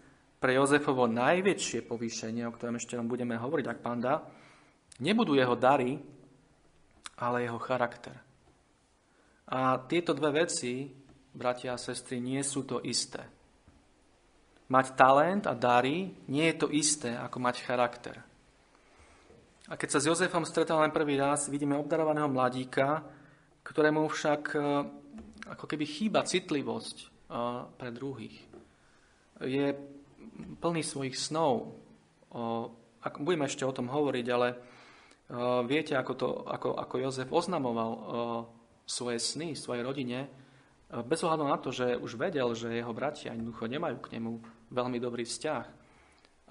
pre 0.42 0.58
Jozefovo 0.58 1.06
najväčšie 1.06 1.86
povýšenie, 1.86 2.50
o 2.50 2.56
ktorom 2.58 2.82
ešte 2.82 2.98
len 2.98 3.06
budeme 3.06 3.38
hovoriť, 3.38 3.66
ak 3.70 3.80
pán 3.86 4.02
dá, 4.02 4.26
nebudú 4.98 5.38
jeho 5.38 5.54
dary, 5.54 6.02
ale 7.22 7.46
jeho 7.46 7.62
charakter. 7.62 8.18
A 9.54 9.78
tieto 9.86 10.18
dve 10.18 10.42
veci, 10.42 10.90
bratia 11.30 11.78
a 11.78 11.80
sestry, 11.80 12.18
nie 12.18 12.42
sú 12.42 12.66
to 12.66 12.82
isté. 12.82 13.22
Mať 14.74 14.98
talent 14.98 15.44
a 15.46 15.54
dary 15.54 16.10
nie 16.34 16.50
je 16.50 16.56
to 16.58 16.68
isté, 16.74 17.14
ako 17.14 17.38
mať 17.38 17.62
charakter. 17.62 18.18
A 19.70 19.78
keď 19.78 19.90
sa 19.94 20.00
s 20.02 20.08
Jozefom 20.10 20.42
stretol 20.42 20.82
len 20.82 20.90
prvý 20.90 21.22
raz, 21.22 21.54
vidíme 21.54 21.78
obdarovaného 21.78 22.28
mladíka, 22.28 23.06
ktorému 23.62 24.10
však 24.10 24.42
e, 24.52 24.60
ako 25.54 25.66
keby 25.70 25.86
chýba 25.86 26.26
citlivosť 26.26 26.98
e, 26.98 27.06
pre 27.78 27.90
druhých. 27.94 28.36
Je 29.46 29.70
plný 30.60 30.82
svojich 30.84 31.16
snov. 31.18 31.78
Budeme 33.22 33.46
ešte 33.50 33.66
o 33.66 33.76
tom 33.76 33.90
hovoriť, 33.90 34.26
ale 34.32 34.48
viete, 35.66 35.96
ako, 35.96 36.14
to, 36.16 36.28
ako, 36.46 36.70
ako 36.76 36.96
Jozef 37.00 37.30
oznamoval 37.32 37.92
svoje 38.84 39.18
sny, 39.20 39.56
svojej 39.56 39.84
rodine, 39.84 40.20
bez 40.92 41.24
ohľadu 41.24 41.46
na 41.48 41.56
to, 41.56 41.72
že 41.72 41.96
už 41.96 42.20
vedel, 42.20 42.52
že 42.52 42.68
jeho 42.84 42.92
bratia 42.92 43.32
jednoducho 43.32 43.72
nemajú 43.72 43.98
k 44.04 44.20
nemu 44.20 44.32
veľmi 44.76 45.00
dobrý 45.00 45.24
vzťah. 45.24 45.66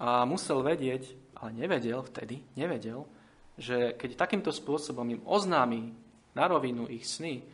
A 0.01 0.25
musel 0.25 0.65
vedieť, 0.65 1.13
ale 1.37 1.53
nevedel 1.53 2.01
vtedy, 2.01 2.41
nevedel, 2.57 3.05
že 3.53 3.93
keď 3.93 4.17
takýmto 4.17 4.49
spôsobom 4.49 5.05
im 5.13 5.21
oznámi 5.29 5.93
na 6.33 6.49
rovinu 6.49 6.89
ich 6.89 7.05
sny, 7.05 7.45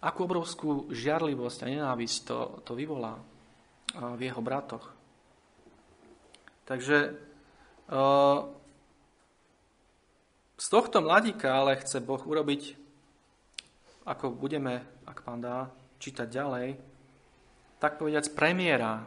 akú 0.00 0.24
obrovskú 0.24 0.88
žiarlivosť 0.88 1.58
a 1.64 1.70
nenávisť 1.76 2.16
to, 2.24 2.38
to 2.64 2.72
vyvolá 2.72 3.20
v 3.92 4.20
jeho 4.24 4.40
bratoch. 4.40 4.88
Takže 6.66 7.14
z 10.56 10.66
tohto 10.66 10.98
mladíka 10.98 11.54
ale 11.54 11.78
chce 11.78 12.02
Boh 12.02 12.18
urobiť, 12.18 12.74
ako 14.02 14.34
budeme, 14.34 14.82
ak 15.06 15.22
pán 15.22 15.38
dá, 15.38 15.70
čítať 16.02 16.26
ďalej, 16.26 16.68
tak 17.78 18.02
povediac 18.02 18.26
premiéra 18.34 19.06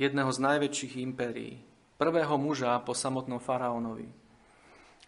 jedného 0.00 0.32
z 0.32 0.38
najväčších 0.38 0.96
impérií, 1.04 1.60
prvého 2.00 2.40
muža 2.40 2.80
po 2.80 2.96
samotnom 2.96 3.36
faraónovi, 3.36 4.08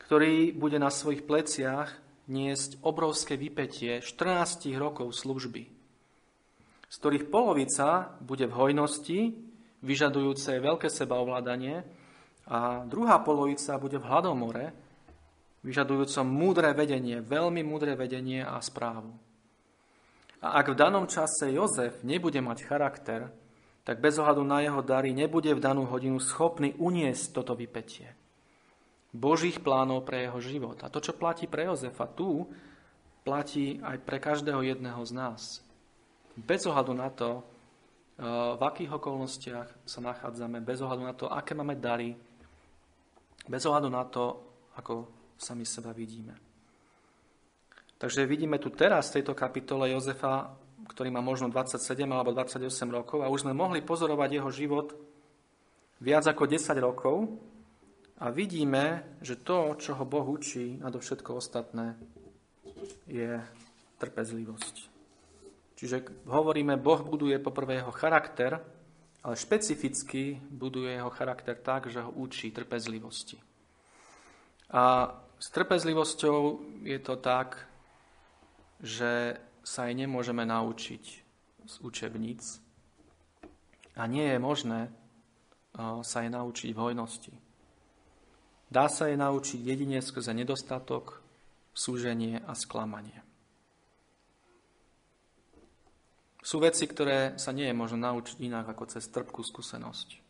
ktorý 0.05 0.53
bude 0.53 0.77
na 0.77 0.93
svojich 0.93 1.25
pleciach 1.25 1.97
niesť 2.29 2.81
obrovské 2.85 3.41
vypetie 3.41 4.05
14 4.05 4.69
rokov 4.77 5.17
služby, 5.17 5.65
z 6.93 6.97
ktorých 7.01 7.29
polovica 7.33 8.17
bude 8.21 8.45
v 8.49 8.57
hojnosti, 8.57 9.21
vyžadujúce 9.85 10.57
veľké 10.59 10.89
sebaovládanie, 10.89 11.85
a 12.45 12.85
druhá 12.85 13.21
polovica 13.25 13.81
bude 13.81 13.97
v 13.97 14.09
hladomore, 14.09 14.65
vyžadujúcom 15.65 16.27
múdre 16.29 16.77
vedenie, 16.77 17.25
veľmi 17.25 17.65
múdre 17.65 17.97
vedenie 17.97 18.45
a 18.45 18.61
správu. 18.61 19.17
A 20.45 20.61
ak 20.61 20.77
v 20.77 20.81
danom 20.81 21.09
čase 21.09 21.49
Jozef 21.57 22.05
nebude 22.05 22.37
mať 22.45 22.69
charakter, 22.69 23.33
tak 23.85 24.01
bez 24.01 24.21
ohľadu 24.21 24.45
na 24.45 24.61
jeho 24.61 24.85
dary 24.85 25.17
nebude 25.17 25.49
v 25.57 25.61
danú 25.61 25.89
hodinu 25.89 26.21
schopný 26.21 26.77
uniesť 26.77 27.41
toto 27.41 27.57
vypetie. 27.57 28.13
Božích 29.17 29.65
plánov 29.65 30.05
pre 30.05 30.29
jeho 30.29 30.41
život. 30.45 30.77
A 30.85 30.93
to, 30.93 31.01
čo 31.01 31.17
platí 31.17 31.49
pre 31.49 31.65
Jozefa 31.65 32.05
tu, 32.13 32.45
platí 33.25 33.81
aj 33.81 34.05
pre 34.05 34.21
každého 34.21 34.61
jedného 34.61 35.01
z 35.01 35.13
nás. 35.17 35.43
Bez 36.37 36.69
ohľadu 36.69 36.93
na 36.93 37.09
to, 37.09 37.41
v 38.19 38.63
akých 38.63 38.95
okolnostiach 38.95 39.69
sa 39.83 40.01
nachádzame, 40.01 40.63
bez 40.63 40.79
ohľadu 40.79 41.03
na 41.03 41.15
to, 41.19 41.27
aké 41.27 41.51
máme 41.59 41.75
dary, 41.75 42.15
bez 43.51 43.63
ohľadu 43.67 43.89
na 43.91 44.07
to, 44.07 44.25
ako 44.79 45.11
sami 45.35 45.67
seba 45.67 45.91
vidíme. 45.91 46.35
Takže 47.99 48.27
vidíme 48.27 48.63
tu 48.63 48.71
teraz 48.71 49.11
v 49.11 49.21
tejto 49.21 49.35
kapitole 49.35 49.91
Jozefa, 49.91 50.55
ktorý 50.87 51.11
má 51.11 51.25
možno 51.25 51.51
27 51.51 52.07
alebo 52.07 52.31
28 52.31 52.63
rokov 52.93 53.25
a 53.25 53.33
už 53.33 53.49
sme 53.49 53.57
mohli 53.57 53.83
pozorovať 53.83 54.31
jeho 54.31 54.51
život 54.53 54.95
viac 55.99 56.29
ako 56.29 56.45
10 56.47 56.71
rokov 56.79 57.17
a 58.21 58.31
vidíme, 58.31 59.17
že 59.25 59.41
to, 59.43 59.75
čo 59.75 59.99
ho 59.99 60.05
Boh 60.07 60.27
učí 60.29 60.79
na 60.79 60.93
to 60.93 61.03
všetko 61.03 61.41
ostatné, 61.41 61.99
je 63.11 63.43
trpezlivosť. 63.99 64.94
Čiže 65.85 66.25
hovoríme, 66.25 66.81
Boh 66.81 67.05
buduje 67.05 67.37
poprvé 67.37 67.85
jeho 67.85 67.93
charakter, 67.93 68.57
ale 69.21 69.37
špecificky 69.37 70.41
buduje 70.49 70.97
jeho 70.97 71.13
charakter 71.13 71.61
tak, 71.61 71.93
že 71.93 72.01
ho 72.01 72.09
učí 72.09 72.49
trpezlivosti. 72.57 73.37
A 74.73 75.13
s 75.37 75.53
trpezlivosťou 75.53 76.41
je 76.89 76.99
to 77.05 77.21
tak, 77.21 77.69
že 78.81 79.37
sa 79.61 79.85
jej 79.85 79.93
nemôžeme 79.93 80.49
naučiť 80.49 81.05
z 81.69 81.75
učebníc 81.85 82.65
a 84.01 84.09
nie 84.09 84.25
je 84.25 84.41
možné 84.41 84.89
sa 86.01 86.25
jej 86.25 86.33
naučiť 86.33 86.73
v 86.73 86.81
hojnosti. 86.81 87.35
Dá 88.73 88.89
sa 88.89 89.13
jej 89.13 89.21
naučiť 89.21 89.61
jedine 89.61 90.01
skrze 90.01 90.33
nedostatok, 90.33 91.21
súženie 91.77 92.41
a 92.41 92.57
sklamanie. 92.57 93.24
Sú 96.45 96.61
veci, 96.61 96.85
ktoré 96.85 97.41
sa 97.41 97.57
nie 97.57 97.65
je 97.65 97.73
možno 97.73 98.05
naučiť 98.05 98.37
inak 98.45 98.69
ako 98.69 98.85
cez 98.93 99.09
trpkú 99.09 99.41
skúsenosť. 99.41 100.21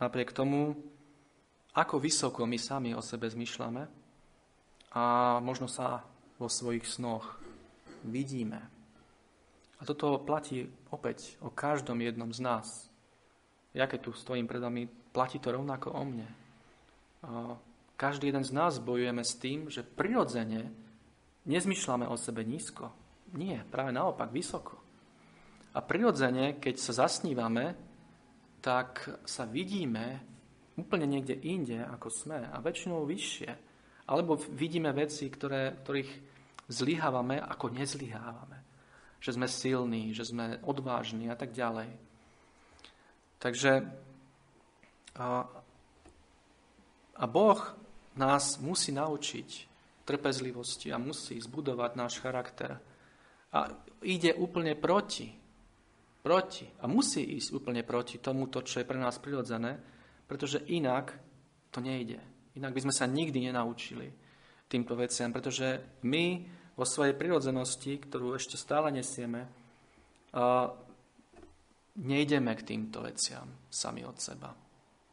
Napriek 0.00 0.32
tomu, 0.32 0.72
ako 1.76 2.00
vysoko 2.00 2.48
my 2.48 2.56
sami 2.56 2.96
o 2.96 3.04
sebe 3.04 3.28
zmyšľame 3.28 3.84
a 4.96 5.04
možno 5.44 5.68
sa 5.68 6.00
vo 6.40 6.48
svojich 6.48 6.88
snoch 6.88 7.36
vidíme. 8.08 8.56
A 9.78 9.82
toto 9.84 10.16
platí 10.16 10.64
opäť 10.88 11.36
o 11.44 11.52
každom 11.52 12.00
jednom 12.00 12.32
z 12.32 12.40
nás. 12.40 12.88
Ja 13.76 13.84
keď 13.84 14.08
tu 14.08 14.10
stojím 14.16 14.48
pred 14.48 14.64
vami, 14.64 14.88
platí 15.12 15.36
to 15.42 15.52
rovnako 15.52 15.92
o 15.92 16.02
mne. 16.08 16.28
Každý 18.00 18.32
jeden 18.32 18.48
z 18.48 18.52
nás 18.56 18.80
bojujeme 18.80 19.20
s 19.20 19.36
tým, 19.36 19.68
že 19.68 19.84
prirodzene 19.84 20.72
nezmyšľame 21.44 22.08
o 22.08 22.16
sebe 22.16 22.48
nízko. 22.48 22.96
Nie, 23.36 23.60
práve 23.68 23.92
naopak, 23.92 24.32
vysoko. 24.32 24.83
A 25.74 25.82
prirodzene, 25.82 26.62
keď 26.62 26.74
sa 26.78 27.06
zasnívame, 27.06 27.74
tak 28.62 29.10
sa 29.26 29.42
vidíme 29.44 30.22
úplne 30.78 31.06
niekde 31.06 31.34
inde, 31.34 31.82
ako 31.82 32.08
sme, 32.10 32.38
a 32.46 32.56
väčšinou 32.62 33.02
vyššie. 33.06 33.50
Alebo 34.10 34.38
vidíme 34.38 34.94
veci, 34.94 35.26
ktoré, 35.26 35.74
ktorých 35.82 36.12
zlyhávame, 36.70 37.42
ako 37.42 37.74
nezlyhávame. 37.74 38.58
Že 39.18 39.30
sme 39.40 39.48
silní, 39.48 40.04
že 40.14 40.28
sme 40.28 40.60
odvážni 40.62 41.28
a 41.28 41.36
tak 41.36 41.50
ďalej. 41.52 41.90
Takže 43.40 43.84
a, 45.14 45.46
a 47.14 47.24
Boh 47.28 47.60
nás 48.16 48.58
musí 48.62 48.90
naučiť 48.94 49.48
trpezlivosti 50.04 50.92
a 50.92 51.00
musí 51.00 51.40
zbudovať 51.40 51.90
náš 51.96 52.20
charakter. 52.20 52.76
A 53.54 53.70
ide 54.04 54.34
úplne 54.36 54.74
proti 54.76 55.43
proti 56.24 56.64
a 56.80 56.88
musí 56.88 57.36
ísť 57.36 57.52
úplne 57.52 57.84
proti 57.84 58.16
tomuto, 58.16 58.64
čo 58.64 58.80
je 58.80 58.88
pre 58.88 58.96
nás 58.96 59.20
prirodzené, 59.20 59.76
pretože 60.24 60.64
inak 60.72 61.12
to 61.68 61.84
nejde. 61.84 62.16
Inak 62.56 62.72
by 62.72 62.80
sme 62.88 62.94
sa 62.96 63.04
nikdy 63.04 63.52
nenaučili 63.52 64.08
týmto 64.64 64.96
veciam, 64.96 65.28
pretože 65.28 66.00
my 66.08 66.48
vo 66.72 66.88
svojej 66.88 67.12
prirodzenosti, 67.12 68.00
ktorú 68.08 68.32
ešte 68.32 68.56
stále 68.56 68.88
nesieme, 68.88 69.44
nejdeme 72.00 72.52
k 72.56 72.66
týmto 72.66 73.04
veciam 73.04 73.68
sami 73.68 74.02
od 74.02 74.16
seba. 74.16 74.50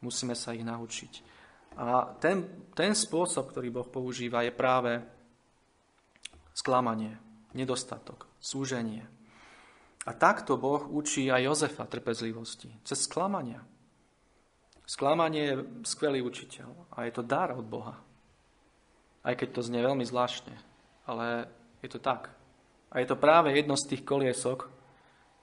Musíme 0.02 0.32
sa 0.32 0.56
ich 0.56 0.64
naučiť. 0.64 1.12
A 1.78 2.16
ten, 2.18 2.68
ten 2.72 2.96
spôsob, 2.96 3.52
ktorý 3.52 3.68
Boh 3.68 3.86
používa, 3.86 4.42
je 4.42 4.52
práve 4.52 4.98
sklamanie, 6.56 7.16
nedostatok, 7.54 8.28
súženie. 8.42 9.21
A 10.02 10.10
takto 10.10 10.58
Boh 10.58 10.82
učí 10.90 11.30
aj 11.30 11.46
Jozefa 11.46 11.86
trpezlivosti, 11.86 12.74
cez 12.82 13.06
sklamania. 13.06 13.62
Sklamanie 14.82 15.42
je 15.46 15.56
skvelý 15.86 16.26
učiteľ 16.26 16.90
a 16.98 17.06
je 17.06 17.12
to 17.14 17.22
dar 17.22 17.54
od 17.54 17.62
Boha. 17.62 18.02
Aj 19.22 19.34
keď 19.38 19.48
to 19.54 19.60
znie 19.62 19.78
veľmi 19.78 20.02
zvláštne, 20.02 20.58
ale 21.06 21.46
je 21.86 21.88
to 21.90 22.02
tak. 22.02 22.34
A 22.90 22.98
je 22.98 23.06
to 23.06 23.14
práve 23.14 23.54
jedno 23.54 23.78
z 23.78 23.94
tých 23.94 24.02
koliesok, 24.02 24.66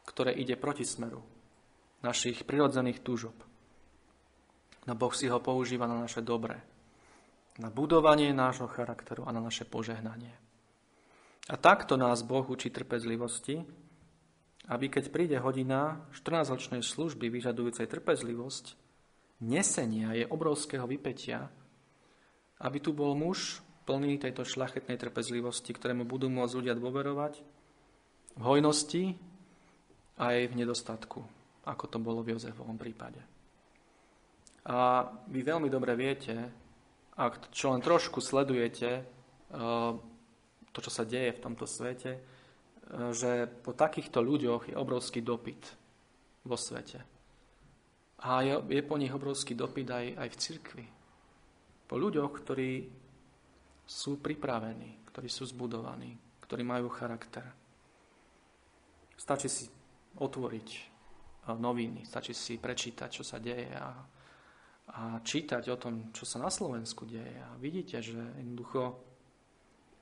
ktoré 0.04 0.36
ide 0.36 0.60
proti 0.60 0.84
smeru 0.84 1.24
našich 2.04 2.44
prirodzených 2.44 3.00
túžob. 3.00 3.36
No 4.88 4.94
Boh 4.96 5.12
si 5.16 5.32
ho 5.32 5.40
používa 5.40 5.88
na 5.88 6.00
naše 6.00 6.20
dobré, 6.20 6.60
na 7.60 7.72
budovanie 7.72 8.32
nášho 8.36 8.68
charakteru 8.68 9.24
a 9.28 9.32
na 9.32 9.40
naše 9.44 9.64
požehnanie. 9.64 10.36
A 11.50 11.56
takto 11.56 11.96
nás 11.96 12.24
Boh 12.24 12.46
učí 12.46 12.70
trpezlivosti, 12.70 13.64
aby 14.70 14.86
keď 14.86 15.10
príde 15.10 15.38
hodina 15.42 16.06
14-ročnej 16.14 16.86
služby 16.86 17.34
vyžadujúcej 17.34 17.90
trpezlivosť, 17.90 18.78
nesenia 19.42 20.14
je 20.14 20.30
obrovského 20.30 20.86
vypetia, 20.86 21.50
aby 22.62 22.78
tu 22.78 22.94
bol 22.94 23.18
muž 23.18 23.66
plný 23.90 24.22
tejto 24.22 24.46
šlachetnej 24.46 25.02
trpezlivosti, 25.02 25.74
ktorému 25.74 26.06
budú 26.06 26.30
môcť 26.30 26.54
ľudia 26.62 26.78
dôverovať 26.78 27.42
v 28.38 28.42
hojnosti 28.46 29.18
aj 30.22 30.36
v 30.54 30.54
nedostatku, 30.54 31.26
ako 31.66 31.84
to 31.90 31.98
bolo 31.98 32.22
v 32.22 32.38
Jozefovom 32.38 32.78
prípade. 32.78 33.18
A 34.70 35.10
vy 35.26 35.42
veľmi 35.42 35.72
dobre 35.72 35.98
viete, 35.98 36.36
ak 37.18 37.50
čo 37.50 37.74
len 37.74 37.82
trošku 37.82 38.22
sledujete 38.22 38.90
eh, 39.02 39.92
to, 40.70 40.80
čo 40.86 40.92
sa 40.94 41.08
deje 41.08 41.34
v 41.34 41.42
tomto 41.42 41.66
svete, 41.66 42.22
že 42.90 43.46
po 43.62 43.72
takýchto 43.74 44.20
ľuďoch 44.22 44.74
je 44.74 44.76
obrovský 44.76 45.22
dopyt 45.22 45.62
vo 46.46 46.58
svete. 46.58 47.06
A 48.20 48.44
je, 48.44 48.56
je 48.68 48.82
po 48.84 49.00
nich 49.00 49.14
obrovský 49.14 49.56
dopyt 49.56 49.88
aj, 49.88 50.06
aj 50.18 50.28
v 50.30 50.40
cirkvi. 50.40 50.86
Po 51.88 51.96
ľuďoch, 51.96 52.32
ktorí 52.44 52.72
sú 53.86 54.22
pripravení, 54.22 55.06
ktorí 55.10 55.30
sú 55.32 55.48
zbudovaní, 55.48 56.18
ktorí 56.44 56.62
majú 56.62 56.92
charakter. 56.92 57.46
Stačí 59.16 59.48
si 59.50 59.66
otvoriť 60.20 60.68
e, 60.70 60.82
noviny, 61.56 62.06
stačí 62.06 62.36
si 62.36 62.62
prečítať, 62.62 63.10
čo 63.10 63.24
sa 63.26 63.42
deje 63.42 63.72
a, 63.74 63.88
a 64.94 65.02
čítať 65.24 65.64
o 65.74 65.78
tom, 65.80 66.14
čo 66.14 66.28
sa 66.28 66.38
na 66.38 66.52
Slovensku 66.52 67.08
deje. 67.08 67.40
A 67.40 67.56
vidíte, 67.58 68.04
že 68.04 68.18
jednoducho 68.18 69.10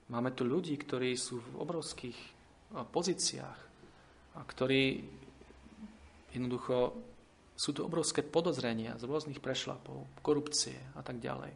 Máme 0.08 0.32
tu 0.32 0.48
ľudí, 0.48 0.80
ktorí 0.80 1.20
sú 1.20 1.44
v 1.44 1.68
obrovských 1.68 2.16
pozíciách 2.72 3.60
a 4.36 4.40
ktorí 4.44 5.04
jednoducho 6.36 6.94
sú 7.58 7.74
tu 7.74 7.82
obrovské 7.82 8.22
podozrenia 8.22 8.94
z 9.02 9.10
rôznych 9.10 9.42
prešlapov, 9.42 10.06
korupcie 10.22 10.78
a 10.94 11.02
tak 11.02 11.18
ďalej. 11.18 11.54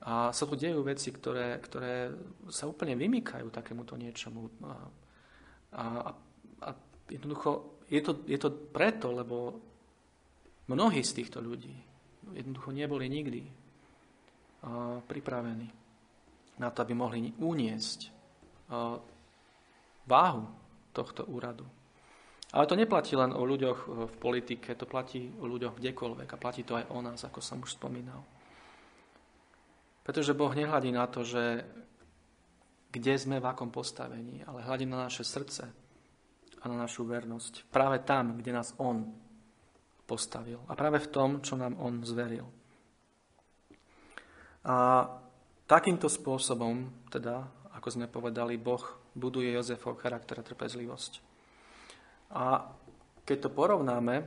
A 0.00 0.32
sa 0.32 0.48
tu 0.48 0.56
dejú 0.56 0.80
veci, 0.80 1.12
ktoré, 1.12 1.60
ktoré 1.60 2.08
sa 2.48 2.64
úplne 2.64 2.96
vymýkajú 2.96 3.52
takémuto 3.52 4.00
niečomu. 4.00 4.48
A, 4.64 4.72
a, 5.76 5.84
a 6.64 6.68
jednoducho 7.12 7.84
je 7.92 8.00
to, 8.00 8.24
je 8.24 8.38
to 8.40 8.48
preto, 8.48 9.12
lebo 9.12 9.60
mnohí 10.72 11.04
z 11.04 11.12
týchto 11.20 11.44
ľudí 11.44 11.90
jednoducho 12.34 12.70
neboli 12.70 13.10
nikdy 13.10 13.42
pripravení 15.06 15.68
na 16.60 16.68
to, 16.70 16.84
aby 16.84 16.92
mohli 16.92 17.32
uniesť 17.40 18.00
váhu 20.06 20.48
tohto 20.92 21.24
úradu. 21.26 21.66
Ale 22.50 22.66
to 22.66 22.74
neplatí 22.74 23.14
len 23.14 23.30
o 23.30 23.46
ľuďoch 23.46 23.78
e, 23.86 23.88
v 24.10 24.14
politike, 24.18 24.74
to 24.74 24.86
platí 24.86 25.30
o 25.38 25.46
ľuďoch 25.46 25.78
kdekoľvek 25.78 26.28
a 26.34 26.40
platí 26.40 26.66
to 26.66 26.74
aj 26.74 26.90
o 26.90 26.98
nás, 26.98 27.22
ako 27.22 27.38
som 27.38 27.62
už 27.62 27.78
spomínal. 27.78 28.26
Pretože 30.02 30.34
Boh 30.34 30.50
nehľadí 30.50 30.90
na 30.90 31.06
to, 31.06 31.22
že 31.22 31.62
kde 32.90 33.14
sme, 33.14 33.38
v 33.38 33.46
akom 33.46 33.70
postavení, 33.70 34.42
ale 34.42 34.66
hľadí 34.66 34.82
na 34.82 35.06
naše 35.06 35.22
srdce 35.22 35.70
a 36.58 36.64
na 36.66 36.74
našu 36.74 37.06
vernosť. 37.06 37.70
Práve 37.70 38.02
tam, 38.02 38.34
kde 38.34 38.50
nás 38.50 38.74
On 38.82 39.06
postavil. 40.10 40.58
A 40.66 40.74
práve 40.74 40.98
v 40.98 41.10
tom, 41.14 41.38
čo 41.38 41.54
nám 41.54 41.78
On 41.78 42.02
zveril. 42.02 42.50
A 44.66 45.06
Takýmto 45.70 46.10
spôsobom, 46.10 47.06
teda, 47.14 47.46
ako 47.78 47.88
sme 47.94 48.10
povedali, 48.10 48.58
Boh 48.58 48.82
buduje 49.14 49.52
Jozefov 49.52 49.98
charakter 49.98 50.38
a 50.38 50.46
trpezlivosť. 50.46 51.12
A 52.34 52.70
keď 53.26 53.46
to 53.46 53.50
porovnáme, 53.50 54.26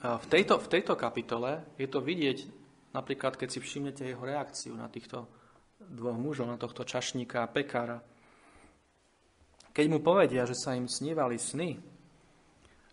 v 0.00 0.26
tejto, 0.30 0.60
v 0.60 0.70
tejto 0.70 0.94
kapitole 0.94 1.66
je 1.74 1.88
to 1.90 1.98
vidieť, 1.98 2.46
napríklad 2.94 3.34
keď 3.34 3.48
si 3.50 3.58
všimnete 3.58 4.06
jeho 4.06 4.22
reakciu 4.22 4.74
na 4.76 4.86
týchto 4.86 5.26
dvoch 5.80 6.14
mužov, 6.14 6.46
na 6.46 6.60
tohto 6.60 6.84
čašníka 6.86 7.42
a 7.42 7.50
pekára. 7.50 7.98
Keď 9.70 9.86
mu 9.88 9.98
povedia, 10.02 10.44
že 10.44 10.58
sa 10.58 10.76
im 10.76 10.90
snívali 10.90 11.38
sny, 11.38 11.78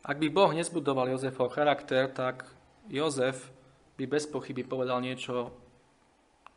ak 0.07 0.17
by 0.17 0.27
Boh 0.31 0.55
nezbudoval 0.55 1.11
Jozefov 1.11 1.51
charakter, 1.51 2.07
tak 2.07 2.47
Jozef 2.87 3.51
by 3.99 4.07
bez 4.07 4.23
pochyby 4.29 4.63
povedal 4.63 5.03
niečo 5.03 5.51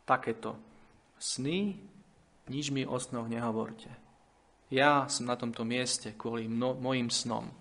takéto. 0.07 0.55
Sny, 1.19 1.75
nič 2.49 2.73
mi 2.73 2.87
o 2.87 2.97
snoch 2.97 3.29
nehovorte. 3.29 3.91
Ja 4.71 5.05
som 5.11 5.27
na 5.27 5.35
tomto 5.35 5.67
mieste 5.67 6.15
kvôli 6.15 6.47
mno, 6.47 6.79
mojim 6.79 7.11
snom. 7.11 7.51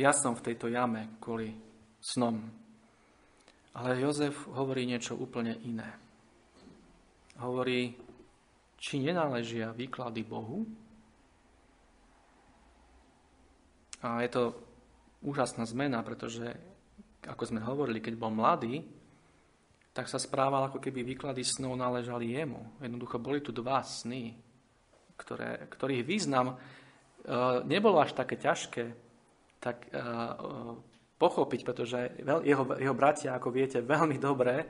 Ja 0.00 0.16
som 0.16 0.32
v 0.32 0.44
tejto 0.48 0.72
jame 0.72 1.20
kvôli 1.20 1.52
snom. 2.00 2.40
Ale 3.76 4.00
Jozef 4.00 4.48
hovorí 4.48 4.88
niečo 4.88 5.14
úplne 5.14 5.60
iné. 5.68 5.92
Hovorí, 7.38 7.94
či 8.78 9.02
nenáležia 9.02 9.74
výklady 9.74 10.22
Bohu. 10.24 10.66
A 14.02 14.22
je 14.22 14.30
to 14.30 14.42
úžasná 15.22 15.66
zmena, 15.66 16.02
pretože, 16.06 16.54
ako 17.26 17.42
sme 17.44 17.60
hovorili, 17.62 17.98
keď 17.98 18.14
bol 18.14 18.30
mladý, 18.30 18.82
tak 19.98 20.06
sa 20.06 20.22
správal, 20.22 20.70
ako 20.70 20.78
keby 20.78 21.02
výklady 21.02 21.42
snov 21.42 21.74
náležali 21.74 22.30
jemu. 22.30 22.78
Jednoducho 22.78 23.18
boli 23.18 23.42
tu 23.42 23.50
dva 23.50 23.82
sny, 23.82 24.30
ktoré, 25.18 25.66
ktorých 25.66 26.06
význam 26.06 26.54
e, 26.54 26.56
nebolo 27.66 27.98
až 27.98 28.14
také 28.14 28.38
ťažké 28.38 28.94
tak 29.58 29.90
e, 29.90 29.98
pochopiť, 31.18 31.60
pretože 31.66 32.14
jeho, 32.22 32.78
jeho 32.78 32.94
bratia, 32.94 33.34
ako 33.34 33.50
viete, 33.50 33.82
veľmi 33.82 34.22
dobre 34.22 34.62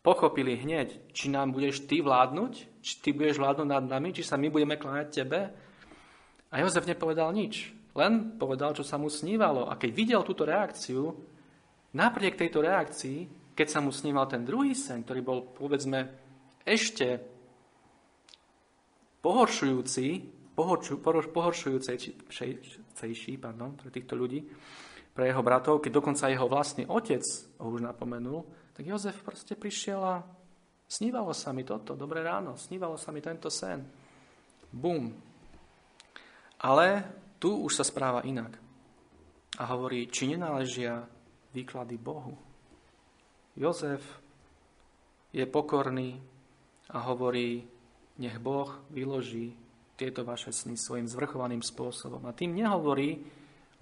pochopili 0.00 0.56
hneď, 0.56 1.12
či 1.12 1.28
nám 1.28 1.52
budeš 1.52 1.84
ty 1.84 2.00
vládnuť, 2.00 2.80
či 2.80 2.92
ty 3.04 3.12
budeš 3.12 3.36
vládnuť 3.36 3.68
nad 3.68 3.84
nami, 3.84 4.16
či 4.16 4.24
sa 4.24 4.40
my 4.40 4.48
budeme 4.48 4.80
kláňať 4.80 5.08
tebe. 5.12 5.52
A 6.48 6.54
Jozef 6.64 6.88
nepovedal 6.88 7.36
nič, 7.36 7.68
len 7.92 8.40
povedal, 8.40 8.72
čo 8.72 8.80
sa 8.80 8.96
mu 8.96 9.12
snívalo. 9.12 9.68
A 9.68 9.76
keď 9.76 9.90
videl 9.92 10.20
túto 10.24 10.48
reakciu, 10.48 11.12
napriek 11.92 12.40
tejto 12.40 12.64
reakcii, 12.64 13.43
keď 13.54 13.68
sa 13.70 13.80
mu 13.80 13.94
sníval 13.94 14.26
ten 14.26 14.42
druhý 14.42 14.74
sen, 14.74 15.06
ktorý 15.06 15.20
bol, 15.22 15.38
povedzme, 15.54 16.10
ešte 16.66 17.22
pohoršujúci, 19.22 20.06
pohoršu, 20.52 20.98
pohoršujúcejší 21.30 23.32
pardon, 23.38 23.78
pre 23.78 23.94
týchto 23.94 24.18
ľudí, 24.18 24.42
pre 25.14 25.30
jeho 25.30 25.46
bratov, 25.46 25.78
keď 25.78 26.02
dokonca 26.02 26.26
jeho 26.26 26.50
vlastný 26.50 26.90
otec 26.90 27.22
ho 27.62 27.70
už 27.70 27.86
napomenul, 27.86 28.42
tak 28.74 28.90
Jozef 28.90 29.22
proste 29.22 29.54
prišiel 29.54 30.02
a 30.02 30.26
snívalo 30.90 31.30
sa 31.30 31.54
mi 31.54 31.62
toto, 31.62 31.94
dobré 31.94 32.26
ráno, 32.26 32.58
snívalo 32.58 32.98
sa 32.98 33.14
mi 33.14 33.22
tento 33.22 33.46
sen. 33.46 33.86
Bum. 34.74 35.14
Ale 36.58 37.06
tu 37.38 37.62
už 37.62 37.78
sa 37.78 37.86
správa 37.86 38.26
inak. 38.26 38.58
A 39.54 39.70
hovorí, 39.70 40.10
či 40.10 40.34
nenáležia 40.34 41.06
výklady 41.54 41.94
Bohu. 41.94 42.34
Jozef 43.54 44.02
je 45.30 45.46
pokorný 45.46 46.18
a 46.90 46.98
hovorí, 47.10 47.66
nech 48.18 48.38
Boh 48.38 48.70
vyloží 48.90 49.54
tieto 49.94 50.26
vaše 50.26 50.50
sny 50.50 50.74
svojim 50.74 51.06
zvrchovaným 51.06 51.62
spôsobom. 51.62 52.22
A 52.26 52.34
tým 52.34 52.54
nehovorí 52.54 53.22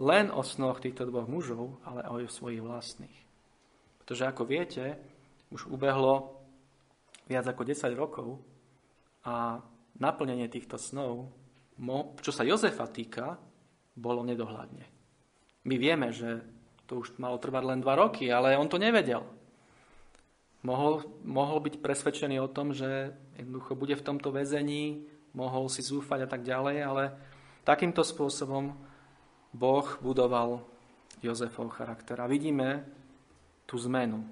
len 0.00 0.28
o 0.32 0.44
snoch 0.44 0.80
týchto 0.80 1.08
dvoch 1.08 1.28
mužov, 1.28 1.80
ale 1.88 2.04
aj 2.04 2.28
o 2.28 2.36
svojich 2.36 2.60
vlastných. 2.60 3.18
Pretože 4.04 4.28
ako 4.28 4.42
viete, 4.44 4.96
už 5.52 5.68
ubehlo 5.68 6.36
viac 7.28 7.48
ako 7.48 7.64
10 7.64 7.92
rokov 7.96 8.28
a 9.24 9.60
naplnenie 9.96 10.48
týchto 10.52 10.76
snov, 10.76 11.32
čo 12.20 12.32
sa 12.32 12.44
Jozefa 12.44 12.88
týka, 12.92 13.40
bolo 13.96 14.24
nedohľadne. 14.24 14.84
My 15.64 15.74
vieme, 15.78 16.12
že 16.12 16.42
to 16.88 17.00
už 17.00 17.16
malo 17.16 17.40
trvať 17.40 17.64
len 17.72 17.80
2 17.80 17.88
roky, 17.96 18.28
ale 18.28 18.58
on 18.58 18.68
to 18.68 18.76
nevedel. 18.76 19.24
Mohol, 20.62 21.02
mohol 21.26 21.58
byť 21.58 21.82
presvedčený 21.82 22.38
o 22.38 22.46
tom, 22.46 22.70
že 22.70 23.10
jednoducho 23.34 23.74
bude 23.74 23.98
v 23.98 24.06
tomto 24.06 24.30
väzení, 24.30 25.02
mohol 25.34 25.66
si 25.66 25.82
zúfať 25.82 26.24
a 26.24 26.28
tak 26.30 26.46
ďalej, 26.46 26.76
ale 26.86 27.02
takýmto 27.66 28.06
spôsobom 28.06 28.70
Boh 29.50 29.86
budoval 29.98 30.62
Jozefov 31.18 31.74
charakter. 31.74 32.14
A 32.22 32.30
vidíme 32.30 32.86
tú 33.66 33.74
zmenu. 33.82 34.22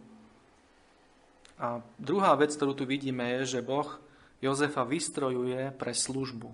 A 1.61 1.83
druhá 2.01 2.33
vec, 2.39 2.55
ktorú 2.57 2.73
tu 2.73 2.89
vidíme, 2.89 3.27
je, 3.41 3.59
že 3.59 3.67
Boh 3.67 4.01
Jozefa 4.41 4.87
vystrojuje 4.87 5.77
pre 5.77 5.93
službu. 5.93 6.49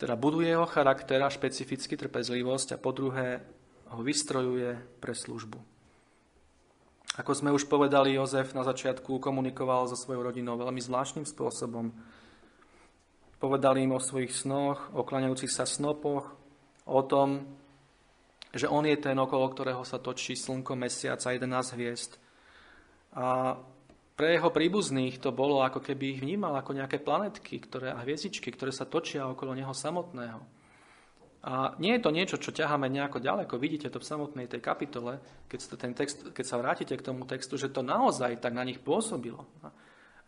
Teda 0.00 0.16
buduje 0.16 0.48
jeho 0.48 0.64
charakter 0.64 1.20
a 1.20 1.28
špecificky 1.28 1.92
trpezlivosť 1.92 2.72
a 2.72 2.80
po 2.80 2.88
druhé 2.96 3.44
ho 3.92 4.00
vystrojuje 4.00 4.80
pre 4.96 5.12
službu. 5.12 5.60
Ako 7.20 7.36
sme 7.36 7.52
už 7.52 7.68
povedali, 7.68 8.16
Jozef 8.16 8.56
na 8.56 8.64
začiatku 8.64 9.20
komunikoval 9.20 9.84
so 9.84 9.92
svojou 9.92 10.32
rodinou 10.32 10.56
veľmi 10.56 10.80
zvláštnym 10.80 11.28
spôsobom. 11.28 11.92
Povedal 13.36 13.76
im 13.76 13.92
o 13.92 14.00
svojich 14.00 14.32
snoch, 14.32 14.88
o 14.96 15.04
klaňajúcich 15.04 15.52
sa 15.52 15.68
snopoch, 15.68 16.32
o 16.88 17.00
tom, 17.04 17.44
že 18.56 18.72
on 18.72 18.88
je 18.88 18.96
ten, 18.96 19.12
okolo 19.20 19.52
ktorého 19.52 19.84
sa 19.84 20.00
točí 20.00 20.32
slnko, 20.32 20.72
mesiac 20.80 21.20
a 21.20 21.36
11 21.36 21.76
hviezd. 21.76 22.16
A 23.12 23.60
pre 24.16 24.40
jeho 24.40 24.48
príbuzných 24.48 25.20
to 25.20 25.28
bolo, 25.28 25.60
ako 25.60 25.84
keby 25.84 26.16
ich 26.16 26.20
vnímal 26.24 26.56
ako 26.56 26.72
nejaké 26.72 27.04
planetky 27.04 27.60
ktoré, 27.60 27.92
a 27.92 28.00
hviezdičky, 28.00 28.48
ktoré 28.48 28.72
sa 28.72 28.88
točia 28.88 29.28
okolo 29.28 29.52
neho 29.52 29.76
samotného. 29.76 30.40
A 31.40 31.72
nie 31.80 31.96
je 31.96 32.04
to 32.04 32.12
niečo, 32.12 32.36
čo 32.36 32.52
ťaháme 32.52 32.92
nejako 32.92 33.16
ďaleko. 33.16 33.56
Vidíte 33.56 33.88
to 33.88 33.96
v 33.96 34.08
samotnej 34.12 34.44
tej 34.44 34.60
kapitole, 34.60 35.24
keď, 35.48 35.60
ten 35.80 35.92
text, 35.96 36.36
keď 36.36 36.44
sa 36.44 36.60
vrátite 36.60 36.92
k 36.92 37.06
tomu 37.06 37.24
textu, 37.24 37.56
že 37.56 37.72
to 37.72 37.80
naozaj 37.80 38.36
tak 38.44 38.52
na 38.52 38.60
nich 38.60 38.76
pôsobilo. 38.76 39.48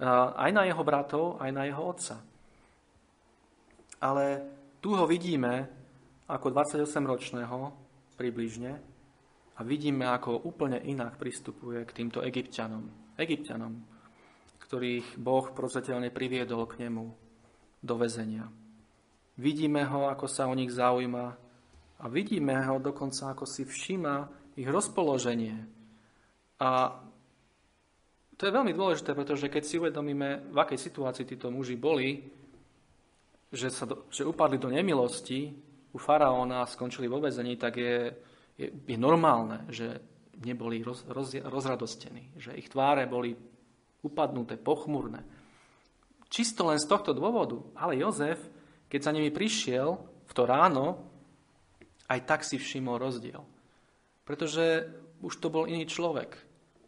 Aj 0.00 0.50
na 0.50 0.64
jeho 0.64 0.80
bratov, 0.80 1.36
aj 1.36 1.50
na 1.52 1.68
jeho 1.68 1.84
otca. 1.84 2.16
Ale 4.00 4.24
tu 4.80 4.96
ho 4.96 5.04
vidíme 5.04 5.68
ako 6.32 6.48
28-ročného 6.48 7.58
približne 8.16 8.72
a 9.52 9.60
vidíme, 9.60 10.08
ako 10.08 10.48
úplne 10.48 10.80
inak 10.80 11.20
pristupuje 11.20 11.84
k 11.84 11.92
týmto 11.92 12.24
egyptianom. 12.24 12.88
Egyptianom, 13.20 13.84
ktorých 14.64 15.20
Boh 15.20 15.52
prozreteľne 15.52 16.08
priviedol 16.08 16.64
k 16.64 16.88
nemu 16.88 17.04
do 17.84 17.94
väzenia. 18.00 18.48
Vidíme 19.40 19.84
ho, 19.88 20.12
ako 20.12 20.28
sa 20.28 20.44
o 20.48 20.54
nich 20.54 20.68
zaujíma 20.68 21.26
a 22.02 22.04
vidíme 22.10 22.52
ho 22.68 22.76
dokonca, 22.82 23.32
ako 23.32 23.48
si 23.48 23.64
všíma 23.64 24.14
ich 24.60 24.68
rozpoloženie. 24.68 25.56
A 26.60 27.00
to 28.36 28.42
je 28.44 28.52
veľmi 28.52 28.74
dôležité, 28.74 29.14
pretože 29.14 29.48
keď 29.48 29.62
si 29.64 29.78
uvedomíme, 29.78 30.50
v 30.52 30.56
akej 30.58 30.78
situácii 30.78 31.24
títo 31.24 31.48
muži 31.48 31.78
boli, 31.78 32.26
že, 33.52 33.68
sa 33.70 33.86
do, 33.86 34.08
že 34.10 34.26
upadli 34.26 34.58
do 34.58 34.72
nemilosti 34.72 35.52
u 35.92 35.98
faraóna 36.00 36.64
a 36.64 36.70
skončili 36.70 37.06
vo 37.06 37.20
vezení, 37.20 37.54
tak 37.56 37.76
je, 37.76 38.10
je, 38.56 38.68
je 38.72 38.98
normálne, 38.98 39.68
že 39.68 40.00
neboli 40.40 40.80
roz, 40.82 41.04
roz, 41.06 41.36
rozradostení, 41.38 42.32
že 42.36 42.56
ich 42.56 42.72
tváre 42.72 43.06
boli 43.06 43.36
upadnuté, 44.02 44.58
pochmurné. 44.58 45.22
Čisto 46.32 46.66
len 46.66 46.80
z 46.80 46.88
tohto 46.88 47.12
dôvodu. 47.12 47.60
Ale 47.76 48.00
Jozef 48.00 48.40
keď 48.92 49.00
za 49.00 49.14
nimi 49.16 49.32
prišiel 49.32 49.96
v 50.28 50.32
to 50.36 50.44
ráno, 50.44 51.00
aj 52.12 52.20
tak 52.28 52.44
si 52.44 52.60
všimol 52.60 53.00
rozdiel. 53.00 53.40
Pretože 54.28 54.84
už 55.24 55.32
to 55.40 55.48
bol 55.48 55.64
iný 55.64 55.88
človek. 55.88 56.36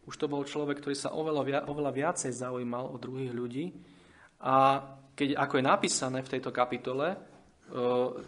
Už 0.05 0.13
to 0.21 0.29
bol 0.29 0.45
človek, 0.45 0.77
ktorý 0.77 0.93
sa 0.93 1.17
oveľa, 1.17 1.65
oveľa 1.65 1.91
viacej 1.97 2.29
zaujímal 2.29 2.93
o 2.93 3.01
druhých 3.01 3.33
ľudí. 3.33 3.73
A 4.45 4.85
keď, 5.17 5.33
ako 5.33 5.53
je 5.57 5.65
napísané 5.65 6.21
v 6.21 6.31
tejto 6.37 6.53
kapitole, 6.53 7.17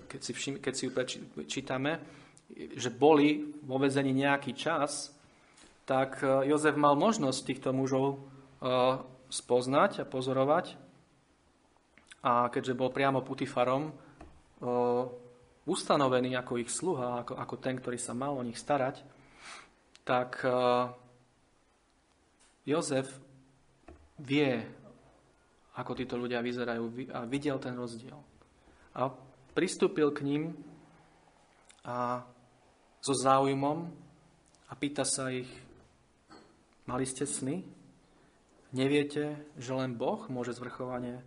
keď 0.10 0.20
si, 0.26 0.34
všim, 0.34 0.58
keď 0.58 0.74
si 0.74 0.84
ju 0.90 0.92
čítame, 1.46 2.02
že 2.74 2.90
boli 2.90 3.54
vo 3.62 3.78
vezení 3.78 4.10
nejaký 4.10 4.58
čas, 4.58 5.14
tak 5.86 6.26
Jozef 6.26 6.74
mal 6.74 6.98
možnosť 6.98 7.46
týchto 7.46 7.70
mužov 7.78 8.26
spoznať 9.30 10.02
a 10.02 10.10
pozorovať 10.10 10.87
a 12.28 12.52
keďže 12.52 12.76
bol 12.76 12.92
priamo 12.92 13.24
Putifarom 13.24 13.88
ustanovený 15.64 16.36
ako 16.36 16.60
ich 16.60 16.68
sluha, 16.68 17.24
ako, 17.24 17.40
ako 17.40 17.56
ten, 17.56 17.80
ktorý 17.80 17.96
sa 17.96 18.12
mal 18.12 18.36
o 18.36 18.44
nich 18.44 18.60
starať, 18.60 19.00
tak 20.04 20.44
Jozef 22.68 23.08
vie, 24.20 24.60
ako 25.80 25.92
títo 25.96 26.20
ľudia 26.20 26.44
vyzerajú 26.44 27.16
a 27.16 27.24
videl 27.24 27.56
ten 27.64 27.80
rozdiel. 27.80 28.20
A 28.98 29.08
pristúpil 29.56 30.12
k 30.12 30.28
ním 30.28 30.44
a 31.88 32.28
so 33.00 33.16
záujmom 33.16 33.88
a 34.68 34.74
pýta 34.76 35.08
sa 35.08 35.32
ich, 35.32 35.48
mali 36.84 37.08
ste 37.08 37.24
sny? 37.24 37.64
Neviete, 38.76 39.48
že 39.56 39.72
len 39.72 39.96
Boh 39.96 40.28
môže 40.28 40.52
zvrchovane 40.52 41.24